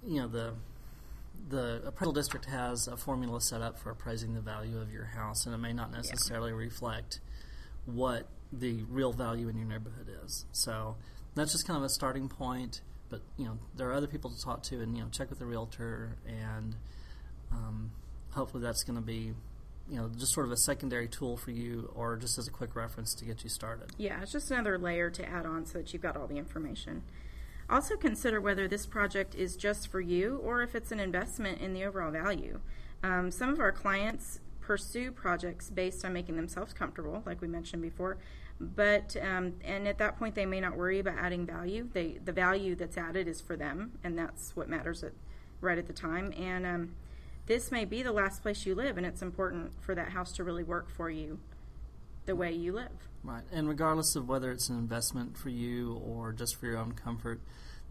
you 0.06 0.20
know 0.20 0.28
the 0.28 0.54
the 1.50 1.82
appraisal 1.86 2.14
district 2.14 2.46
has 2.46 2.88
a 2.88 2.98
formula 2.98 3.40
set 3.40 3.62
up 3.62 3.78
for 3.78 3.92
appraising 3.92 4.34
the 4.34 4.42
value 4.42 4.80
of 4.80 4.92
your 4.92 5.06
house, 5.06 5.46
and 5.46 5.54
it 5.54 5.60
may 5.60 5.74
not 5.74 5.92
necessarily 5.92 6.52
reflect 6.52 7.20
what 7.86 8.28
the 8.52 8.84
real 8.90 9.14
value 9.14 9.50
in 9.50 9.58
your 9.58 9.68
neighborhood 9.68 10.10
is. 10.26 10.46
So 10.52 10.96
that's 11.36 11.52
just 11.52 11.68
kind 11.68 11.78
of 11.78 11.84
a 11.84 11.90
starting 11.90 12.30
point. 12.30 12.82
But 13.10 13.22
you 13.38 13.46
know 13.46 13.60
there 13.76 13.90
are 13.90 13.94
other 13.94 14.08
people 14.08 14.32
to 14.32 14.42
talk 14.42 14.64
to, 14.64 14.82
and 14.82 14.98
you 14.98 15.04
know 15.04 15.10
check 15.10 15.30
with 15.30 15.40
the 15.40 15.46
realtor, 15.46 16.18
and 16.28 16.76
um, 17.52 17.92
hopefully 18.32 18.64
that's 18.64 18.84
going 18.84 18.96
to 18.96 19.06
be 19.06 19.34
you 19.90 19.98
know 19.98 20.10
just 20.18 20.34
sort 20.34 20.48
of 20.48 20.52
a 20.52 20.58
secondary 20.58 21.08
tool 21.08 21.38
for 21.38 21.52
you, 21.52 21.92
or 21.96 22.18
just 22.18 22.38
as 22.38 22.48
a 22.48 22.52
quick 22.52 22.76
reference 22.76 23.14
to 23.16 23.26
get 23.26 23.44
you 23.44 23.50
started. 23.50 23.92
Yeah, 23.98 24.22
it's 24.22 24.32
just 24.32 24.50
another 24.50 24.78
layer 24.78 25.10
to 25.12 25.28
add 25.28 25.46
on 25.46 25.66
so 25.66 25.78
that 25.78 25.94
you've 25.94 26.02
got 26.02 26.18
all 26.18 26.28
the 26.28 26.38
information. 26.38 27.04
Also, 27.70 27.96
consider 27.96 28.40
whether 28.40 28.68
this 28.68 28.86
project 28.86 29.34
is 29.34 29.56
just 29.56 29.88
for 29.90 30.00
you 30.00 30.40
or 30.44 30.62
if 30.62 30.76
it's 30.76 30.92
an 30.92 31.00
investment 31.00 31.60
in 31.60 31.74
the 31.74 31.84
overall 31.84 32.12
value. 32.12 32.60
Um, 33.04 33.32
some 33.32 33.50
of 33.50 33.60
our 33.60 33.72
clients 33.72 34.40
pursue 34.66 35.12
projects 35.12 35.70
based 35.70 36.04
on 36.04 36.12
making 36.12 36.36
themselves 36.36 36.74
comfortable, 36.74 37.22
like 37.26 37.40
we 37.40 37.48
mentioned 37.48 37.84
before, 37.84 38.18
but 38.60 39.16
um, 39.22 39.54
and 39.64 39.88
at 39.88 40.00
that 40.00 40.18
point 40.18 40.34
they 40.34 40.46
may 40.46 40.60
not 40.60 40.76
worry 40.76 41.00
about 41.00 41.18
adding 41.20 41.46
value. 41.46 41.88
They 41.94 42.18
the 42.24 42.32
value 42.32 42.76
that's 42.76 42.98
added 42.98 43.28
is 43.28 43.42
for 43.42 43.56
them, 43.56 44.00
and 44.04 44.18
that's 44.18 44.56
what 44.56 44.68
matters 44.68 45.04
at 45.04 45.12
right 45.62 45.78
at 45.78 45.86
the 45.86 45.94
time. 45.94 46.34
And 46.38 46.66
um, 46.66 46.96
this 47.46 47.72
may 47.72 47.86
be 47.86 48.02
the 48.02 48.12
last 48.12 48.42
place 48.42 48.66
you 48.66 48.74
live, 48.74 48.98
and 48.98 49.06
it's 49.06 49.22
important 49.22 49.74
for 49.82 49.94
that 49.94 50.10
house 50.10 50.32
to 50.34 50.44
really 50.44 50.64
work 50.64 50.90
for 50.90 51.12
you 51.12 51.40
the 52.26 52.36
way 52.36 52.52
you 52.52 52.72
live. 52.74 53.08
Right. 53.24 53.44
And 53.52 53.70
regardless 53.70 54.16
of 54.16 54.28
whether 54.28 54.52
it's 54.52 54.70
an 54.70 54.80
investment 54.80 55.38
for 55.38 55.50
you 55.50 56.02
or 56.04 56.32
just 56.32 56.56
for 56.56 56.66
your 56.66 56.78
own 56.78 56.94
comfort, 56.94 57.40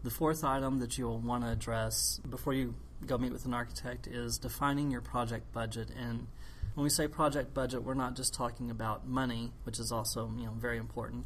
the 0.03 0.09
fourth 0.09 0.43
item 0.43 0.79
that 0.79 0.97
you'll 0.97 1.19
want 1.19 1.45
to 1.45 1.51
address 1.51 2.19
before 2.29 2.53
you 2.53 2.75
go 3.05 3.17
meet 3.17 3.31
with 3.31 3.45
an 3.45 3.53
architect 3.53 4.07
is 4.07 4.37
defining 4.37 4.91
your 4.91 5.01
project 5.01 5.51
budget. 5.53 5.89
And 5.97 6.27
when 6.75 6.83
we 6.83 6.89
say 6.89 7.07
project 7.07 7.53
budget, 7.53 7.83
we're 7.83 7.93
not 7.93 8.15
just 8.15 8.33
talking 8.33 8.69
about 8.69 9.07
money, 9.07 9.51
which 9.63 9.79
is 9.79 9.91
also, 9.91 10.31
you 10.37 10.45
know, 10.45 10.51
very 10.51 10.77
important, 10.77 11.25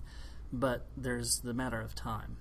but 0.54 0.86
there's 0.96 1.42
the 1.44 1.54
matter 1.54 1.82
of 1.82 1.96
time. 1.96 2.38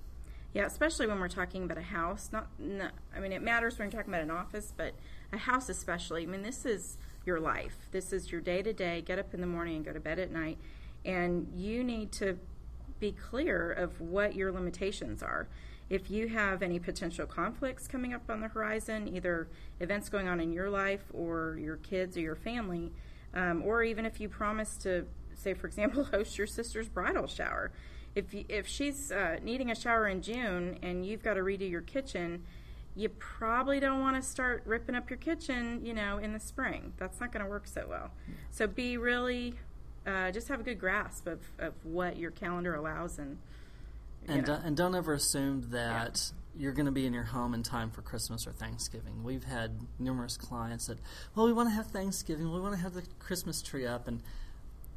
Yeah, 0.53 0.65
especially 0.65 1.05
when 1.07 1.19
we're 1.19 1.27
talking 1.27 1.63
about 1.63 1.77
a 1.77 1.83
house. 1.83 2.29
Not, 2.31 2.47
not, 2.57 2.91
I 3.15 3.19
mean, 3.19 3.31
it 3.31 3.41
matters 3.41 3.77
when 3.77 3.87
you're 3.87 3.99
talking 3.99 4.13
about 4.13 4.23
an 4.23 4.31
office, 4.31 4.73
but 4.75 4.93
a 5.31 5.37
house 5.37 5.69
especially. 5.69 6.23
I 6.23 6.25
mean, 6.27 6.41
this 6.41 6.65
is 6.65 6.97
your 7.25 7.39
life. 7.39 7.75
This 7.91 8.13
is 8.13 8.31
your 8.31 8.41
day 8.41 8.61
to 8.61 8.73
day. 8.73 9.01
Get 9.01 9.19
up 9.19 9.33
in 9.33 9.41
the 9.41 9.47
morning 9.47 9.77
and 9.77 9.85
go 9.85 9.93
to 9.93 9.99
bed 9.99 10.17
at 10.17 10.31
night, 10.31 10.57
and 11.03 11.47
you 11.55 11.83
need 11.83 12.11
to 12.13 12.37
be 12.99 13.11
clear 13.11 13.71
of 13.71 14.01
what 14.01 14.35
your 14.35 14.51
limitations 14.51 15.23
are. 15.23 15.47
If 15.89 16.11
you 16.11 16.27
have 16.27 16.61
any 16.61 16.77
potential 16.77 17.25
conflicts 17.25 17.87
coming 17.87 18.13
up 18.13 18.29
on 18.29 18.41
the 18.41 18.47
horizon, 18.47 19.07
either 19.15 19.47
events 19.79 20.07
going 20.07 20.27
on 20.27 20.39
in 20.39 20.53
your 20.53 20.69
life 20.69 21.03
or 21.13 21.57
your 21.59 21.77
kids 21.77 22.15
or 22.15 22.21
your 22.21 22.35
family, 22.35 22.91
um, 23.33 23.63
or 23.63 23.81
even 23.83 24.05
if 24.05 24.19
you 24.19 24.29
promise 24.29 24.77
to, 24.77 25.05
say, 25.35 25.53
for 25.55 25.65
example, 25.65 26.03
host 26.11 26.37
your 26.37 26.45
sister's 26.45 26.87
bridal 26.87 27.25
shower, 27.25 27.71
if 28.15 28.33
you, 28.33 28.45
if 28.49 28.67
she's 28.67 29.11
uh, 29.11 29.37
needing 29.41 29.71
a 29.71 29.75
shower 29.75 30.07
in 30.07 30.21
June 30.21 30.77
and 30.83 31.05
you've 31.05 31.23
got 31.23 31.35
to 31.35 31.41
redo 31.41 31.69
your 31.69 31.81
kitchen, 31.81 32.43
you 32.95 33.09
probably 33.09 33.79
don't 33.79 33.99
want 33.99 34.15
to 34.15 34.21
start 34.21 34.61
ripping 34.65 34.93
up 34.93 35.09
your 35.09 35.17
kitchen, 35.17 35.83
you 35.83 35.93
know, 35.93 36.17
in 36.17 36.33
the 36.33 36.39
spring. 36.39 36.93
That's 36.97 37.19
not 37.19 37.31
going 37.31 37.43
to 37.43 37.49
work 37.49 37.65
so 37.65 37.85
well. 37.89 38.11
So 38.51 38.67
be 38.67 38.97
really, 38.97 39.55
uh, 40.05 40.31
just 40.31 40.49
have 40.49 40.59
a 40.59 40.63
good 40.63 40.79
grasp 40.79 41.25
of, 41.25 41.39
of 41.57 41.73
what 41.83 42.17
your 42.17 42.29
calendar 42.29 42.75
allows 42.75 43.17
and. 43.17 43.39
And, 44.29 44.47
know. 44.47 44.61
and 44.63 44.77
don't 44.77 44.95
ever 44.95 45.13
assume 45.13 45.69
that 45.71 46.31
you're 46.57 46.73
going 46.73 46.85
to 46.87 46.91
be 46.91 47.05
in 47.05 47.13
your 47.13 47.23
home 47.23 47.53
in 47.53 47.63
time 47.63 47.89
for 47.89 48.01
Christmas 48.01 48.45
or 48.45 48.51
Thanksgiving. 48.51 49.23
We've 49.23 49.43
had 49.43 49.71
numerous 49.97 50.37
clients 50.37 50.87
that, 50.87 50.97
well, 51.35 51.45
we 51.45 51.53
want 51.53 51.69
to 51.69 51.75
have 51.75 51.87
Thanksgiving, 51.87 52.51
we 52.51 52.59
want 52.59 52.75
to 52.75 52.81
have 52.81 52.93
the 52.93 53.03
Christmas 53.19 53.61
tree 53.61 53.85
up, 53.85 54.07
and 54.07 54.21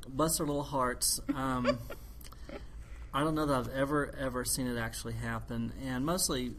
bless 0.08 0.38
their 0.38 0.46
little 0.46 0.62
hearts. 0.64 1.20
Um, 1.34 1.78
I 3.14 3.20
don't 3.20 3.34
know 3.34 3.46
that 3.46 3.54
I've 3.54 3.74
ever, 3.74 4.14
ever 4.18 4.44
seen 4.44 4.66
it 4.66 4.78
actually 4.78 5.12
happen. 5.12 5.72
And 5.84 6.04
mostly 6.04 6.52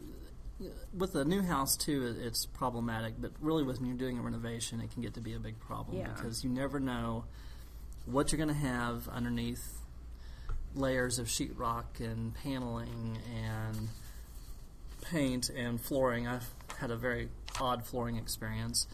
with 0.96 1.14
a 1.16 1.24
new 1.24 1.42
house, 1.42 1.76
too, 1.76 2.16
it's 2.20 2.46
problematic. 2.46 3.14
But 3.18 3.32
really, 3.40 3.64
when 3.64 3.84
you're 3.84 3.96
doing 3.96 4.18
a 4.18 4.22
renovation, 4.22 4.80
it 4.80 4.92
can 4.92 5.02
get 5.02 5.14
to 5.14 5.20
be 5.20 5.34
a 5.34 5.38
big 5.38 5.58
problem 5.58 5.98
Yeah. 5.98 6.08
because 6.14 6.44
you 6.44 6.50
never 6.50 6.78
know 6.78 7.24
what 8.06 8.30
you're 8.30 8.38
going 8.38 8.48
to 8.48 8.54
have 8.54 9.08
underneath 9.08 9.80
layers 10.74 11.18
of 11.18 11.26
sheetrock 11.26 12.00
and 12.00 12.34
paneling 12.34 13.18
and 13.34 13.88
paint 15.02 15.48
and 15.50 15.80
flooring. 15.80 16.26
I've 16.26 16.48
had 16.78 16.90
a 16.90 16.96
very 16.96 17.28
odd 17.60 17.84
flooring 17.84 18.16
experience 18.16 18.86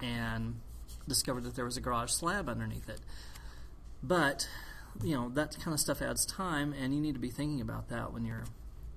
and 0.00 0.60
discovered 1.06 1.44
that 1.44 1.54
there 1.54 1.64
was 1.64 1.76
a 1.76 1.80
garage 1.80 2.10
slab 2.10 2.48
underneath 2.48 2.88
it. 2.88 3.00
But 4.02 4.48
you 5.02 5.14
know 5.14 5.28
that 5.30 5.56
kind 5.60 5.74
of 5.74 5.80
stuff 5.80 6.02
adds 6.02 6.26
time, 6.26 6.72
and 6.72 6.94
you 6.94 7.00
need 7.00 7.14
to 7.14 7.20
be 7.20 7.30
thinking 7.30 7.60
about 7.60 7.88
that 7.88 8.12
when 8.12 8.24
you're 8.24 8.44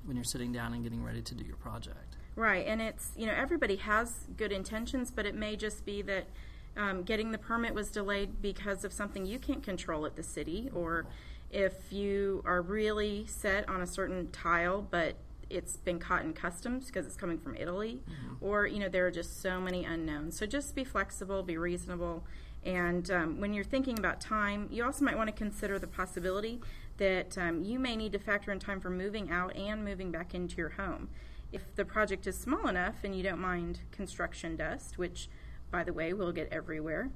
when 0.06 0.16
you're 0.18 0.24
sitting 0.24 0.52
down 0.52 0.74
and 0.74 0.84
getting 0.84 1.04
ready 1.04 1.22
to 1.22 1.36
do 1.36 1.46
your 1.46 1.56
project. 1.58 2.18
Right, 2.36 2.66
and 2.66 2.82
it's 2.82 3.12
you 3.16 3.26
know 3.26 3.34
everybody 3.34 3.76
has 3.78 4.28
good 4.38 4.52
intentions, 4.52 5.12
but 5.12 5.26
it 5.26 5.36
may 5.36 5.56
just 5.56 5.86
be 5.86 6.02
that 6.04 6.28
um, 6.76 7.04
getting 7.04 7.32
the 7.32 7.38
permit 7.38 7.74
was 7.74 7.92
delayed 7.92 8.42
because 8.42 8.84
of 8.84 8.92
something 8.92 9.26
you 9.26 9.40
can't 9.40 9.62
control 9.62 10.06
at 10.06 10.16
the 10.16 10.24
city, 10.24 10.70
or 10.74 11.06
if 11.54 11.94
you 11.94 12.42
are 12.46 12.62
really 12.62 13.26
set 13.28 13.70
on 13.70 13.82
a 13.82 13.88
certain 13.88 14.32
tile, 14.32 14.86
but 14.90 15.16
it's 15.50 15.78
been 15.78 16.00
caught 16.00 16.24
in 16.24 16.34
customs 16.34 16.88
because 16.88 17.06
it's 17.06 17.16
coming 17.16 17.38
from 17.38 17.56
Italy, 17.56 18.02
or 18.42 18.66
you 18.66 18.80
know 18.80 18.90
there 18.90 19.06
are 19.06 19.12
just 19.12 19.40
so 19.42 19.62
many 19.62 19.86
unknowns. 19.86 20.36
So 20.38 20.46
just 20.48 20.76
be 20.76 20.84
flexible, 20.84 21.44
be 21.44 21.58
reasonable, 21.58 22.24
and 22.66 23.10
um, 23.12 23.40
when 23.40 23.54
you're 23.54 23.64
thinking 23.64 24.00
about 24.00 24.20
time, 24.20 24.68
you 24.72 24.84
also 24.84 25.06
might 25.06 25.18
want 25.18 25.28
to 25.28 25.36
consider 25.36 25.78
the 25.78 25.88
possibility 25.88 26.60
that 26.98 27.38
um, 27.38 27.64
you 27.64 27.78
may 27.80 27.96
need 27.96 28.14
to 28.14 28.20
factor 28.20 28.52
in 28.52 28.60
time 28.60 28.80
for 28.80 28.90
moving 28.90 29.30
out 29.30 29.56
and 29.56 29.84
moving 29.86 30.12
back 30.12 30.34
into 30.34 30.58
your 30.58 30.70
home. 30.70 31.10
If 31.52 31.76
the 31.76 31.86
project 31.86 32.26
is 32.26 32.38
small 32.38 32.68
enough 32.68 33.04
and 33.04 33.16
you 33.16 33.22
don't 33.22 33.40
mind 33.40 33.82
construction 33.92 34.56
dust, 34.56 34.98
which, 34.98 35.30
by 35.70 35.84
the 35.84 35.94
way, 35.94 36.14
will 36.14 36.32
get 36.32 36.48
everywhere, 36.52 37.12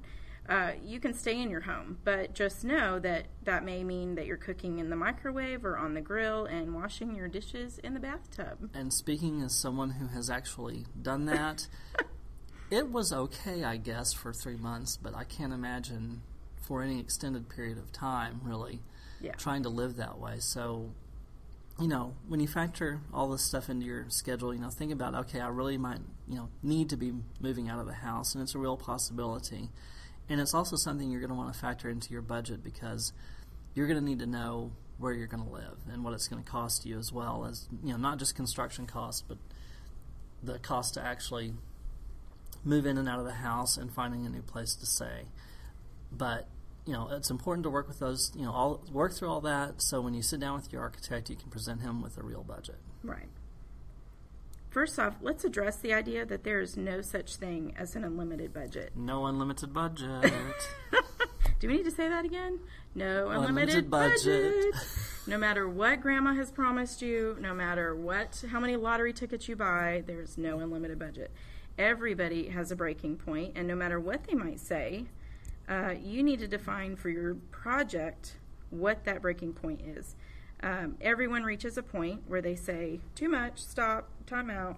uh, 0.48 0.72
you 0.82 0.98
can 1.00 1.12
stay 1.14 1.40
in 1.40 1.50
your 1.50 1.60
home. 1.60 1.98
But 2.04 2.34
just 2.34 2.64
know 2.64 2.98
that 3.00 3.26
that 3.44 3.64
may 3.64 3.84
mean 3.84 4.14
that 4.14 4.26
you're 4.26 4.36
cooking 4.36 4.78
in 4.78 4.90
the 4.90 4.96
microwave 4.96 5.64
or 5.64 5.76
on 5.76 5.94
the 5.94 6.00
grill 6.00 6.46
and 6.46 6.74
washing 6.74 7.14
your 7.14 7.28
dishes 7.28 7.78
in 7.78 7.94
the 7.94 8.00
bathtub. 8.00 8.70
And 8.74 8.92
speaking 8.92 9.42
as 9.42 9.54
someone 9.54 9.90
who 9.90 10.06
has 10.08 10.30
actually 10.30 10.86
done 11.00 11.26
that, 11.26 11.68
it 12.70 12.90
was 12.90 13.12
okay, 13.12 13.64
I 13.64 13.76
guess, 13.76 14.12
for 14.12 14.32
three 14.32 14.56
months, 14.56 14.96
but 14.96 15.14
I 15.14 15.24
can't 15.24 15.52
imagine 15.52 16.22
for 16.62 16.82
any 16.82 17.00
extended 17.00 17.48
period 17.48 17.78
of 17.78 17.92
time, 17.92 18.40
really, 18.44 18.80
Yeah. 19.20 19.32
trying 19.32 19.62
to 19.62 19.70
live 19.70 19.96
that 19.96 20.18
way. 20.18 20.36
So, 20.38 20.92
you 21.80 21.88
know, 21.88 22.14
when 22.26 22.40
you 22.40 22.48
factor 22.48 23.00
all 23.12 23.28
this 23.28 23.42
stuff 23.42 23.70
into 23.70 23.86
your 23.86 24.06
schedule, 24.10 24.52
you 24.52 24.60
know, 24.60 24.68
think 24.68 24.92
about, 24.92 25.14
okay, 25.14 25.40
I 25.40 25.48
really 25.48 25.78
might, 25.78 26.00
you 26.26 26.36
know, 26.36 26.48
need 26.62 26.90
to 26.90 26.96
be 26.96 27.12
moving 27.40 27.68
out 27.68 27.80
of 27.80 27.86
the 27.86 27.94
house, 27.94 28.34
and 28.34 28.42
it's 28.42 28.54
a 28.54 28.58
real 28.58 28.76
possibility. 28.76 29.70
And 30.28 30.40
it's 30.40 30.54
also 30.54 30.76
something 30.76 31.10
you're 31.10 31.20
going 31.20 31.30
to 31.30 31.36
want 31.36 31.52
to 31.52 31.58
factor 31.58 31.88
into 31.88 32.12
your 32.12 32.22
budget 32.22 32.62
because 32.62 33.12
you're 33.74 33.86
going 33.86 33.98
to 33.98 34.04
need 34.04 34.18
to 34.18 34.26
know 34.26 34.72
where 34.98 35.12
you're 35.12 35.26
going 35.26 35.44
to 35.44 35.50
live 35.50 35.78
and 35.92 36.04
what 36.04 36.12
it's 36.12 36.28
going 36.28 36.42
to 36.42 36.50
cost 36.50 36.84
you 36.84 36.98
as 36.98 37.12
well 37.12 37.46
as, 37.48 37.68
you 37.82 37.92
know, 37.92 37.96
not 37.96 38.18
just 38.18 38.34
construction 38.34 38.86
costs, 38.86 39.22
but 39.26 39.38
the 40.42 40.58
cost 40.58 40.94
to 40.94 41.00
actually 41.00 41.54
move 42.64 42.84
in 42.84 42.98
and 42.98 43.08
out 43.08 43.18
of 43.18 43.24
the 43.24 43.32
house 43.32 43.76
and 43.76 43.92
finding 43.92 44.26
a 44.26 44.28
new 44.28 44.42
place 44.42 44.74
to 44.74 44.86
stay. 44.86 45.26
But 46.10 46.48
you 46.88 46.94
know, 46.94 47.10
it's 47.12 47.28
important 47.28 47.64
to 47.64 47.70
work 47.70 47.86
with 47.86 47.98
those. 47.98 48.32
You 48.34 48.46
know, 48.46 48.50
all 48.50 48.82
work 48.90 49.12
through 49.12 49.28
all 49.28 49.42
that. 49.42 49.82
So 49.82 50.00
when 50.00 50.14
you 50.14 50.22
sit 50.22 50.40
down 50.40 50.54
with 50.54 50.72
your 50.72 50.80
architect, 50.80 51.28
you 51.28 51.36
can 51.36 51.50
present 51.50 51.82
him 51.82 52.00
with 52.00 52.16
a 52.16 52.22
real 52.22 52.42
budget. 52.42 52.76
Right. 53.04 53.28
First 54.70 54.98
off, 54.98 55.14
let's 55.22 55.44
address 55.44 55.76
the 55.76 55.92
idea 55.94 56.26
that 56.26 56.44
there 56.44 56.60
is 56.60 56.76
no 56.76 57.00
such 57.00 57.36
thing 57.36 57.72
as 57.76 57.96
an 57.96 58.04
unlimited 58.04 58.52
budget. 58.52 58.92
No 58.96 59.26
unlimited 59.26 59.72
budget. 59.72 60.32
Do 61.60 61.66
we 61.68 61.76
need 61.78 61.84
to 61.84 61.90
say 61.90 62.08
that 62.08 62.24
again? 62.24 62.60
No 62.94 63.28
unlimited, 63.30 63.86
Unlimited 63.86 63.90
budget. 63.90 64.72
budget. 64.72 64.88
no 65.26 65.38
matter 65.38 65.68
what 65.68 66.00
grandma 66.00 66.34
has 66.34 66.52
promised 66.52 67.02
you, 67.02 67.36
no 67.40 67.54
matter 67.54 67.96
what 67.96 68.44
how 68.50 68.60
many 68.60 68.76
lottery 68.76 69.12
tickets 69.12 69.48
you 69.48 69.56
buy, 69.56 70.04
there's 70.06 70.36
no 70.38 70.60
unlimited 70.60 70.98
budget. 70.98 71.30
Everybody 71.78 72.48
has 72.48 72.70
a 72.70 72.76
breaking 72.76 73.16
point, 73.16 73.52
and 73.56 73.66
no 73.66 73.74
matter 73.74 73.98
what 73.98 74.24
they 74.24 74.34
might 74.34 74.60
say, 74.60 75.06
uh, 75.68 75.94
you 76.00 76.22
need 76.22 76.40
to 76.40 76.48
define 76.48 76.94
for 76.96 77.08
your 77.08 77.34
project 77.50 78.36
what 78.70 79.04
that 79.04 79.22
breaking 79.22 79.52
point 79.54 79.80
is. 79.80 80.14
Um, 80.62 80.96
everyone 81.00 81.44
reaches 81.44 81.78
a 81.78 81.82
point 81.82 82.22
where 82.26 82.42
they 82.42 82.56
say, 82.56 83.00
too 83.14 83.28
much, 83.28 83.58
stop, 83.58 84.08
time 84.26 84.50
out, 84.50 84.76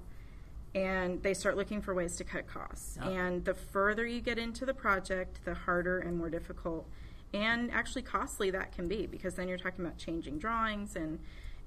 and 0.75 1.23
they 1.23 1.35
start 1.35 1.57
looking 1.57 1.81
for 1.81 1.95
ways 1.95 2.17
to 2.17 2.25
cut 2.25 2.47
costs. 2.47 2.99
Yeah. 3.01 3.09
And 3.09 3.45
the 3.45 3.55
further 3.55 4.07
you 4.07 4.21
get 4.21 4.39
into 4.39 4.67
the 4.67 4.75
project, 4.75 5.45
the 5.45 5.55
harder 5.55 5.99
and 5.99 6.17
more 6.19 6.31
difficult 6.31 6.87
and 7.33 7.71
actually 7.71 8.03
costly 8.03 8.51
that 8.51 8.73
can 8.73 8.89
be 8.89 9.07
because 9.07 9.35
then 9.35 9.47
you're 9.49 9.59
talking 9.59 9.85
about 9.85 9.97
changing 9.97 10.39
drawings 10.39 10.97
and 10.97 11.19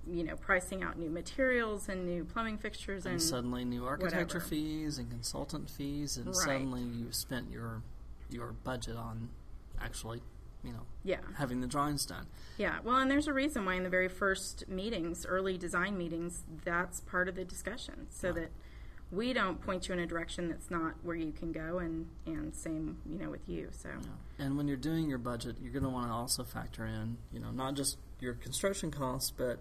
you 0.05 0.22
know, 0.25 0.36
pricing 0.36 0.84
out 0.84 1.00
new 1.00 1.10
materials 1.10 1.88
and 1.88 2.05
new 2.05 2.25
plumbing 2.25 2.58
fixtures 2.58 3.05
and, 3.05 3.13
and 3.13 3.22
suddenly 3.22 3.63
new 3.63 3.86
architecture 3.86 4.39
whatever. 4.39 4.39
fees 4.41 4.98
and 4.98 5.10
consultant 5.10 5.70
fees, 5.70 6.17
and 6.17 6.27
Right. 6.27 6.36
suddenly 6.36 6.82
you've 6.82 7.15
spent 7.15 7.50
your 7.50 7.82
your 8.29 8.51
budget 8.51 8.98
on 8.98 9.29
actually, 9.79 10.22
you 10.63 10.72
know, 10.72 10.84
yeah, 11.03 11.17
having 11.38 11.60
the 11.62 11.67
drawings 11.67 12.05
done. 12.05 12.25
yeah. 12.58 12.79
Well, 12.84 12.98
and 12.98 13.10
there's 13.12 13.27
a 13.27 13.34
reason 13.34 13.65
why 13.65 13.75
in 13.75 13.84
the 13.84 13.89
very 13.89 14.08
first 14.10 14.67
meetings, 14.67 15.25
early 15.25 15.58
design 15.58 15.98
meetings, 15.98 16.43
that's 16.63 17.01
part 17.01 17.27
of 17.27 17.36
the 17.36 17.43
discussion, 17.46 18.08
so 18.10 18.29
Right. 18.29 18.36
that 18.43 18.51
we 19.12 19.32
don't 19.34 19.62
point 19.62 19.88
you 19.88 19.93
in 19.93 20.00
a 20.00 20.08
direction 20.08 20.48
that's 20.48 20.72
not 20.72 20.96
where 21.03 21.15
you 21.15 21.32
can 21.32 21.51
go, 21.51 21.79
and 21.79 22.08
and 22.25 22.55
same, 22.55 22.98
you 23.05 23.17
know, 23.20 23.29
with 23.29 23.48
you. 23.48 23.70
So 23.72 23.89
Yeah. 23.89 24.46
And 24.46 24.58
when 24.58 24.67
you're 24.67 24.77
doing 24.77 25.10
your 25.10 25.20
budget, 25.20 25.58
you're 25.62 25.74
going 25.74 25.84
to 25.84 25.89
want 25.89 26.08
to 26.08 26.13
also 26.13 26.43
factor 26.43 26.86
in, 26.86 27.17
you 27.32 27.39
know, 27.39 27.51
not 27.51 27.75
just 27.75 27.98
your 28.20 28.34
construction 28.34 28.89
costs, 28.89 29.29
but, 29.32 29.60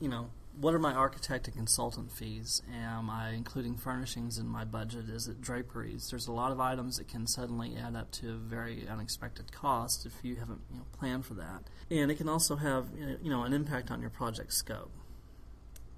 you 0.00 0.08
know, 0.08 0.30
what 0.60 0.74
are 0.74 0.78
my 0.78 0.92
architect 0.92 1.46
and 1.46 1.56
consultant 1.56 2.12
fees? 2.12 2.60
Am 2.74 3.08
I 3.08 3.30
including 3.30 3.76
furnishings 3.76 4.36
in 4.36 4.46
my 4.46 4.64
budget? 4.64 5.08
Is 5.08 5.26
it 5.26 5.40
draperies? 5.40 6.08
There's 6.10 6.26
a 6.26 6.32
lot 6.32 6.52
of 6.52 6.60
items 6.60 6.98
that 6.98 7.08
can 7.08 7.26
suddenly 7.26 7.76
add 7.76 7.96
up 7.96 8.10
to 8.12 8.32
a 8.32 8.36
very 8.36 8.86
unexpected 8.86 9.52
cost 9.52 10.04
if 10.04 10.12
you 10.22 10.36
haven't 10.36 10.60
you 10.70 10.78
know, 10.78 10.84
planned 10.92 11.24
for 11.24 11.34
that. 11.34 11.64
And 11.90 12.10
it 12.10 12.16
can 12.16 12.28
also 12.28 12.56
have, 12.56 12.88
you 13.22 13.30
know, 13.30 13.44
an 13.44 13.54
impact 13.54 13.90
on 13.90 14.02
your 14.02 14.10
project 14.10 14.52
scope. 14.52 14.90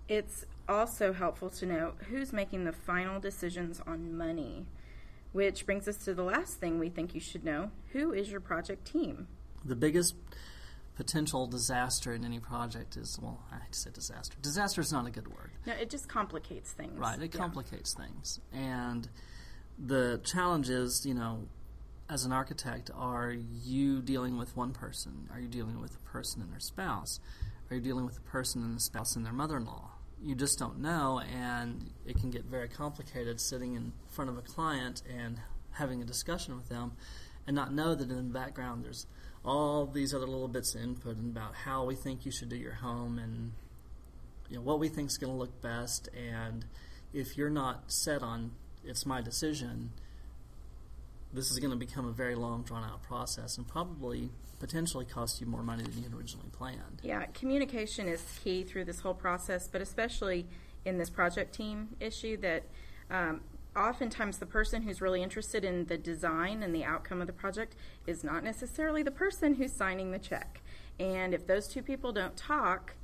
It's 0.09 0.45
also 0.69 1.13
helpful 1.13 1.51
to 1.51 1.67
know 1.67 1.95
who's 2.09 2.33
making 2.33 2.65
the 2.65 2.73
final 2.73 3.19
decisions 3.19 3.81
on 3.85 4.17
money, 4.17 4.67
which 5.33 5.67
brings 5.67 5.89
us 5.89 5.97
to 6.05 6.15
the 6.15 6.23
last 6.23 6.61
thing 6.61 6.79
we 6.79 6.89
think 6.89 7.15
you 7.15 7.21
should 7.21 7.45
know. 7.45 7.73
Who 7.93 8.13
is 8.13 8.31
your 8.31 8.41
project 8.41 8.85
team? 8.87 9.27
The 9.65 9.77
biggest 9.77 10.15
potential 10.95 11.47
disaster 11.47 12.13
in 12.13 12.25
any 12.25 12.39
project 12.39 12.97
is, 12.97 13.19
well, 13.21 13.43
I 13.51 13.57
hate 13.57 13.73
to 13.73 13.79
say 13.79 13.91
disaster. 13.91 14.37
Disaster 14.43 14.81
is 14.81 14.93
not 14.93 15.07
a 15.07 15.11
good 15.11 15.29
word. 15.29 15.51
No, 15.67 15.73
it 15.75 15.91
just 15.91 16.09
complicates 16.09 16.73
things. 16.73 16.99
Right, 16.99 17.21
it 17.21 17.35
Yeah. 17.35 17.41
complicates 17.41 17.95
things. 17.95 18.41
And 18.53 19.09
the 19.79 20.21
challenge 20.25 20.69
is, 20.69 21.07
you 21.07 21.15
know, 21.15 21.49
as 22.09 22.25
an 22.25 22.33
architect, 22.33 22.91
are 22.95 23.31
you 23.33 24.03
dealing 24.03 24.37
with 24.37 24.55
one 24.57 24.73
person? 24.73 25.29
Are 25.33 25.41
you 25.41 25.49
dealing 25.49 25.81
with 25.81 25.95
a 25.97 26.01
person 26.01 26.43
and 26.43 26.53
their 26.53 26.61
spouse? 26.61 27.21
Are 27.71 27.77
you 27.77 27.81
dealing 27.81 28.05
with 28.05 28.19
a 28.19 28.23
person 28.23 28.63
and 28.63 28.77
a 28.77 28.81
spouse 28.81 29.17
and 29.17 29.25
their 29.25 29.33
mother 29.33 29.57
in 29.57 29.65
law? 29.65 29.93
You 30.21 30.35
just 30.35 30.59
don't 30.59 30.79
know, 30.79 31.21
and 31.21 31.91
it 32.05 32.19
can 32.19 32.31
get 32.31 32.45
very 32.45 32.69
complicated 32.69 33.41
sitting 33.41 33.75
in 33.75 33.93
front 34.09 34.31
of 34.31 34.37
a 34.37 34.43
client 34.43 35.03
and 35.09 35.41
having 35.71 36.03
a 36.03 36.05
discussion 36.05 36.55
with 36.55 36.69
them 36.69 36.93
and 37.47 37.57
not 37.57 37.73
know 37.73 37.95
that 37.95 38.11
in 38.11 38.17
the 38.29 38.33
background 38.33 38.85
there's 38.85 39.07
all 39.45 39.87
these 39.87 40.15
other 40.15 40.27
little 40.27 40.49
bits 40.49 40.75
of 40.75 40.83
input 40.83 41.19
about 41.19 41.55
how 41.55 41.85
we 41.85 41.95
think 41.95 42.25
you 42.25 42.33
should 42.33 42.49
do 42.49 42.57
your 42.57 42.75
home 42.75 43.19
and 43.19 43.53
you 44.49 44.57
know 44.57 44.63
what 44.63 44.79
we 44.79 44.89
think 44.89 45.09
is 45.09 45.19
going 45.19 45.33
to 45.33 45.39
look 45.39 45.61
best. 45.61 46.09
And 46.17 46.65
if 47.13 47.37
you're 47.37 47.51
not 47.51 47.91
set 47.91 48.23
on 48.23 48.53
it's 48.85 49.07
my 49.07 49.21
decision 49.21 49.91
this 51.33 51.51
is 51.51 51.59
going 51.59 51.71
to 51.71 51.77
become 51.77 52.07
a 52.07 52.13
very 52.13 52.35
long 52.35 52.63
drawn 52.63 52.85
out 52.85 53.03
process 53.03 53.57
and 53.57 53.67
probably 53.67 54.31
potentially 54.61 55.05
cost 55.05 55.41
you 55.41 55.47
more 55.47 55.63
money 55.63 55.83
than 55.83 55.97
you 55.97 56.03
had 56.05 56.15
originally 56.15 56.49
planned. 56.53 57.01
Yeah, 57.03 57.25
communication 57.35 58.07
is 58.07 58.23
key 58.45 58.63
through 58.65 58.85
this 58.85 59.01
whole 59.01 59.15
process, 59.15 59.67
but 59.67 59.81
especially 59.81 60.47
in 60.85 60.99
this 60.99 61.11
project 61.11 61.55
team 61.55 61.89
issue 62.01 62.37
that 62.39 62.65
um, 63.11 63.41
oftentimes 63.77 64.39
the 64.39 64.47
person 64.47 64.83
who's 64.83 65.01
really 65.01 65.23
interested 65.23 65.65
in 65.65 65.87
the 65.87 65.97
design 65.97 66.63
and 66.63 66.75
the 66.75 66.85
outcome 66.85 67.21
of 67.21 67.27
the 67.27 67.33
project 67.33 67.75
is 68.07 68.23
not 68.23 68.45
necessarily 68.45 69.03
the 69.03 69.11
person 69.11 69.55
who's 69.55 69.73
signing 69.73 70.11
the 70.11 70.19
check. 70.19 70.61
And 71.01 71.33
if 71.35 71.47
those 71.47 71.69
two 71.69 71.83
people 71.83 72.13
don't 72.13 72.37
talk, 72.37 72.95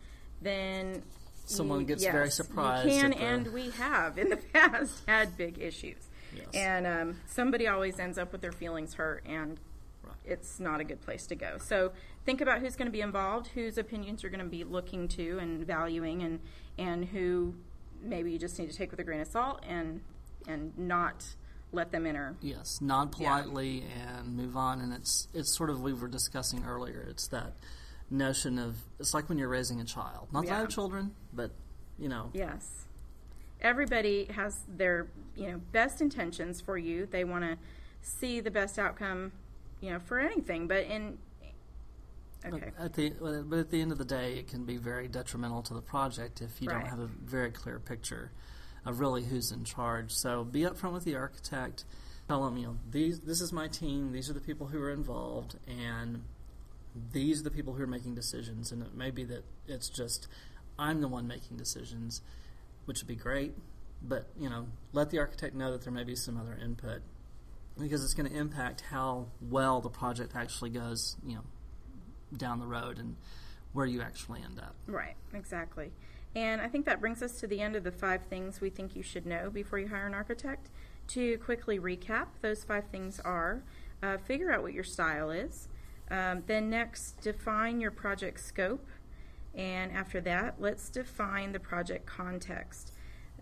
then 0.42 1.02
Someone 1.46 1.80
you- 1.80 1.86
gets 1.86 2.04
very 2.04 2.26
yes, 2.26 2.34
surprised 2.34 2.86
You 2.88 3.00
can, 3.00 3.12
and 3.14 3.48
we 3.54 3.70
have 3.70 4.18
in 4.18 4.28
the 4.28 4.36
past 4.52 5.02
had 5.06 5.36
big 5.36 5.58
issues. 5.58 6.08
Yes. 6.36 6.46
And 6.52 6.86
um, 6.86 7.16
somebody 7.26 7.66
always 7.66 7.98
ends 7.98 8.18
up 8.18 8.32
with 8.32 8.42
their 8.42 8.52
feelings 8.52 8.94
hurt, 8.94 9.24
and 9.26 9.58
Right. 10.04 10.14
it's 10.26 10.60
not 10.60 10.80
a 10.80 10.84
good 10.84 11.00
place 11.00 11.26
to 11.28 11.34
go. 11.34 11.56
So 11.58 11.92
think 12.26 12.40
about 12.42 12.60
who's 12.60 12.76
going 12.76 12.86
to 12.86 12.92
be 12.92 13.00
involved, 13.00 13.48
whose 13.48 13.78
opinions 13.78 14.22
you're 14.22 14.30
going 14.30 14.44
to 14.44 14.50
be 14.50 14.62
looking 14.64 15.08
to 15.08 15.38
and 15.38 15.66
valuing, 15.66 16.22
and 16.22 16.40
and 16.78 17.06
who 17.06 17.54
maybe 18.02 18.30
you 18.30 18.38
just 18.38 18.58
need 18.58 18.70
to 18.70 18.76
take 18.76 18.90
with 18.90 19.00
a 19.00 19.04
grain 19.04 19.20
of 19.20 19.26
salt 19.26 19.64
and 19.66 20.00
and 20.48 20.76
not 20.78 21.24
let 21.70 21.92
them 21.92 22.06
enter. 22.06 22.34
yes 22.40 22.80
nod 22.80 23.12
politely 23.12 23.84
and 24.16 24.34
move 24.34 24.56
on 24.56 24.80
and 24.80 24.92
it's 24.92 25.28
it's 25.34 25.54
sort 25.56 25.68
of 25.70 25.82
we 25.82 25.92
were 25.92 26.08
discussing 26.08 26.64
earlier 26.64 27.06
it's 27.10 27.28
that 27.28 27.52
notion 28.10 28.58
of 28.58 28.74
it's 28.98 29.12
like 29.12 29.28
when 29.28 29.36
you're 29.36 29.48
raising 29.50 29.78
a 29.80 29.84
child 29.84 30.28
not 30.32 30.46
that 30.46 30.52
I 30.54 30.60
have 30.60 30.70
children 30.70 31.14
but 31.32 31.50
you 31.98 32.08
know 32.08 32.30
Yes. 32.32 32.86
Everybody 33.60 34.26
has 34.26 34.56
their, 34.68 35.08
you 35.34 35.48
know, 35.48 35.60
best 35.72 36.00
intentions 36.00 36.60
for 36.60 36.78
you. 36.78 37.06
They 37.06 37.24
want 37.24 37.42
to 37.42 37.58
see 38.02 38.38
the 38.38 38.52
best 38.52 38.78
outcome, 38.78 39.32
you 39.80 39.90
know, 39.90 39.98
for 39.98 40.20
anything. 40.20 40.68
But 40.68 40.84
in 40.86 41.18
okay, 42.46 42.70
But 42.76 42.84
at 42.84 42.94
the 42.94 43.10
but 43.48 43.58
at 43.58 43.70
the 43.70 43.80
end 43.80 43.90
of 43.90 43.98
the 43.98 44.04
day, 44.04 44.34
it 44.38 44.46
can 44.46 44.64
be 44.64 44.76
very 44.76 45.08
detrimental 45.08 45.60
to 45.62 45.74
the 45.74 45.80
project 45.82 46.40
if 46.40 46.62
you 46.62 46.68
Right. 46.68 46.78
don't 46.82 46.88
have 46.88 47.00
a 47.00 47.06
very 47.06 47.50
clear 47.50 47.80
picture 47.80 48.30
of 48.84 49.00
really 49.00 49.24
who's 49.24 49.52
in 49.52 49.64
charge. 49.64 50.12
So 50.12 50.44
be 50.44 50.60
upfront 50.62 50.92
with 50.92 51.04
the 51.04 51.16
architect. 51.16 51.84
Tell 52.28 52.44
them, 52.44 52.56
you 52.56 52.66
know, 52.66 52.76
these 52.90 53.20
this 53.20 53.40
is 53.40 53.52
my 53.52 53.68
team. 53.68 54.12
These 54.12 54.28
are 54.28 54.34
the 54.34 54.40
people 54.40 54.68
who 54.68 54.80
are 54.82 54.90
involved, 54.90 55.56
and 55.66 56.24
these 57.12 57.40
are 57.40 57.44
the 57.44 57.50
people 57.50 57.74
who 57.74 57.82
are 57.82 57.88
making 57.88 58.14
decisions. 58.14 58.70
And 58.70 58.82
it 58.82 58.94
may 58.94 59.10
be 59.10 59.24
that 59.24 59.44
it's 59.66 59.88
just 59.88 60.28
I'm 60.78 61.00
the 61.00 61.08
one 61.08 61.26
making 61.26 61.56
decisions, 61.56 62.20
which 62.84 63.00
would 63.00 63.08
be 63.08 63.16
great. 63.16 63.54
But 64.02 64.28
you 64.38 64.48
know, 64.48 64.66
let 64.92 65.10
the 65.10 65.18
architect 65.18 65.54
know 65.54 65.72
that 65.72 65.82
there 65.82 65.92
may 65.92 66.04
be 66.04 66.16
some 66.16 66.38
other 66.38 66.58
input 66.62 67.00
because 67.78 68.04
it's 68.04 68.14
going 68.14 68.30
to 68.30 68.36
impact 68.36 68.82
how 68.90 69.26
well 69.40 69.80
the 69.80 69.88
project 69.88 70.36
actually 70.36 70.70
goes. 70.70 71.16
You 71.24 71.36
know, 71.36 71.44
down 72.36 72.60
the 72.60 72.66
road 72.66 72.98
and 72.98 73.16
where 73.72 73.86
you 73.86 74.02
actually 74.02 74.42
end 74.42 74.58
up. 74.58 74.74
right, 74.86 75.14
exactly. 75.34 75.92
And 76.34 76.60
I 76.60 76.68
think 76.68 76.86
that 76.86 77.00
brings 77.00 77.22
us 77.22 77.40
to 77.40 77.46
the 77.46 77.60
end 77.60 77.74
of 77.74 77.84
the 77.84 77.92
five 77.92 78.22
things 78.24 78.60
we 78.60 78.70
think 78.70 78.94
you 78.94 79.02
should 79.02 79.26
know 79.26 79.50
before 79.50 79.78
you 79.78 79.88
hire 79.88 80.06
an 80.06 80.14
architect. 80.14 80.68
To 81.08 81.38
quickly 81.38 81.78
recap, 81.78 82.26
those 82.42 82.64
five 82.64 82.84
things 82.92 83.18
are 83.20 83.62
uh, 84.02 84.18
figure 84.18 84.52
out 84.52 84.62
what 84.62 84.72
your 84.72 84.84
style 84.84 85.30
is. 85.30 85.68
Um, 86.10 86.42
then, 86.46 86.70
next, 86.70 87.20
define 87.20 87.80
your 87.80 87.90
project 87.90 88.40
scope. 88.40 88.86
And 89.54 89.90
after 89.92 90.20
that, 90.22 90.56
let's 90.58 90.88
define 90.88 91.52
the 91.52 91.60
project 91.60 92.06
context. 92.06 92.92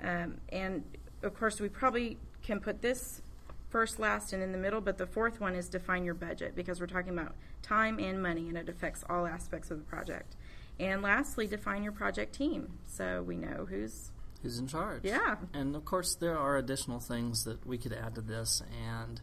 Um, 0.03 0.39
and 0.49 0.85
of 1.23 1.35
course, 1.35 1.61
we 1.61 1.69
probably 1.69 2.19
can 2.43 2.61
put 2.61 2.83
this 2.83 3.23
first, 3.69 3.99
last, 3.99 4.33
and 4.33 4.43
in 4.43 4.53
the 4.53 4.59
middle, 4.59 4.81
but 4.81 4.99
the 4.99 5.07
fourth 5.07 5.41
one 5.41 5.55
is 5.55 5.69
define 5.69 6.05
your 6.05 6.15
budget 6.15 6.55
because 6.55 6.81
we're 6.81 6.87
talking 6.87 7.13
about 7.13 7.35
time 7.63 7.99
and 7.99 8.23
money 8.23 8.49
and 8.49 8.57
it 8.57 8.69
affects 8.69 9.05
all 9.11 9.27
aspects 9.27 9.71
of 9.71 9.79
the 9.79 9.85
project. 9.85 10.37
And 10.79 11.03
lastly, 11.03 11.47
define 11.47 11.83
your 11.83 11.93
project 11.93 12.35
team 12.35 12.79
so 12.87 13.23
we 13.23 13.37
know 13.37 13.67
who's, 13.69 14.11
Who's 14.43 14.59
in 14.59 14.67
charge? 14.67 15.05
yeah, 15.05 15.37
And 15.55 15.75
of 15.75 15.85
course, 15.85 16.15
there 16.17 16.39
are 16.39 16.57
additional 16.57 17.01
things 17.01 17.45
that 17.45 17.67
we 17.67 17.79
could 17.79 17.93
add 17.95 18.15
to 18.17 18.21
this, 18.21 18.63
and 18.87 19.21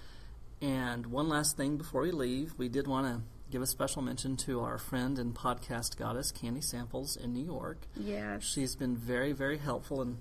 And 0.62 1.08
one 1.08 1.28
last 1.30 1.58
thing 1.58 1.78
before 1.78 2.02
we 2.02 2.12
leave, 2.12 2.54
we 2.58 2.70
did 2.70 2.88
want 2.88 3.08
to 3.08 3.22
give 3.50 3.62
a 3.62 3.68
special 3.68 4.02
mention 4.02 4.38
to 4.38 4.62
our 4.62 4.78
friend 4.78 5.20
and 5.20 5.36
podcast 5.36 5.98
goddess 5.98 6.32
Candy 6.32 6.62
Samples 6.62 7.18
in 7.18 7.34
New 7.34 7.44
York. 7.44 7.88
Yes. 7.96 8.44
She's 8.44 8.76
been 8.76 8.96
very, 8.96 9.34
very 9.34 9.58
helpful 9.58 10.02
in 10.02 10.20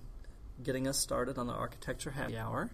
getting 0.63 0.87
us 0.89 0.99
started 0.99 1.39
on 1.39 1.47
the 1.47 1.53
Architecture 1.53 2.11
Happy 2.11 2.37
Hour. 2.39 2.71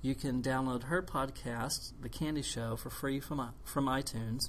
You 0.00 0.14
can 0.14 0.40
download 0.42 0.84
her 0.84 1.02
podcast, 1.02 1.92
The 2.00 2.08
Candy 2.08 2.42
Show, 2.42 2.76
for 2.76 2.88
free 2.90 3.18
from, 3.20 3.40
uh, 3.40 3.50
from 3.64 3.86
iTunes, 3.86 4.48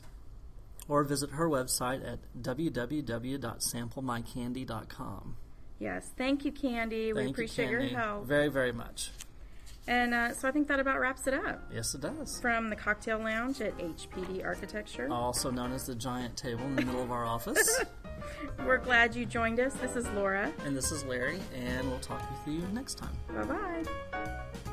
or 0.87 1.03
visit 1.03 1.31
her 1.31 1.49
website 1.49 2.07
at 2.07 2.19
www.samplemycandy.com. 2.39 5.37
Yes, 5.79 6.11
thank 6.17 6.43
you, 6.45 6.51
Candy. 6.51 7.13
we 7.13 7.19
Thank 7.21 7.27
you, 7.27 7.31
appreciate 7.31 7.69
your 7.69 7.81
help. 7.81 8.25
Very, 8.25 8.49
very 8.49 8.73
much. 8.73 9.11
And 9.87 10.13
uh, 10.13 10.33
so 10.33 10.47
I 10.47 10.51
think 10.51 10.67
that 10.67 10.79
about 10.79 10.99
wraps 10.99 11.25
it 11.25 11.33
up. 11.33 11.63
Yes, 11.73 11.95
it 11.95 12.01
does. 12.01 12.39
From 12.39 12.69
the 12.69 12.75
Cocktail 12.75 13.17
Lounge 13.17 13.59
at 13.59 13.75
HPD 13.79 14.45
Architecture. 14.45 15.07
Also 15.11 15.49
known 15.49 15.71
as 15.71 15.87
the 15.87 15.95
giant 15.95 16.37
table 16.37 16.63
in 16.65 16.75
the 16.75 16.83
middle 16.83 17.01
of 17.01 17.11
our 17.11 17.25
office. 17.25 17.83
We're 18.65 18.77
glad 18.77 19.15
you 19.15 19.25
joined 19.25 19.59
us. 19.59 19.73
This 19.75 19.95
is 19.95 20.07
Laura. 20.09 20.51
And 20.63 20.77
this 20.77 20.91
is 20.91 21.03
Larry, 21.05 21.39
and 21.55 21.89
we'll 21.89 21.99
talk 21.99 22.21
with 22.29 22.53
you 22.53 22.61
next 22.71 22.99
time. 22.99 23.15
Bye 23.33 23.43
bye. 23.45 24.63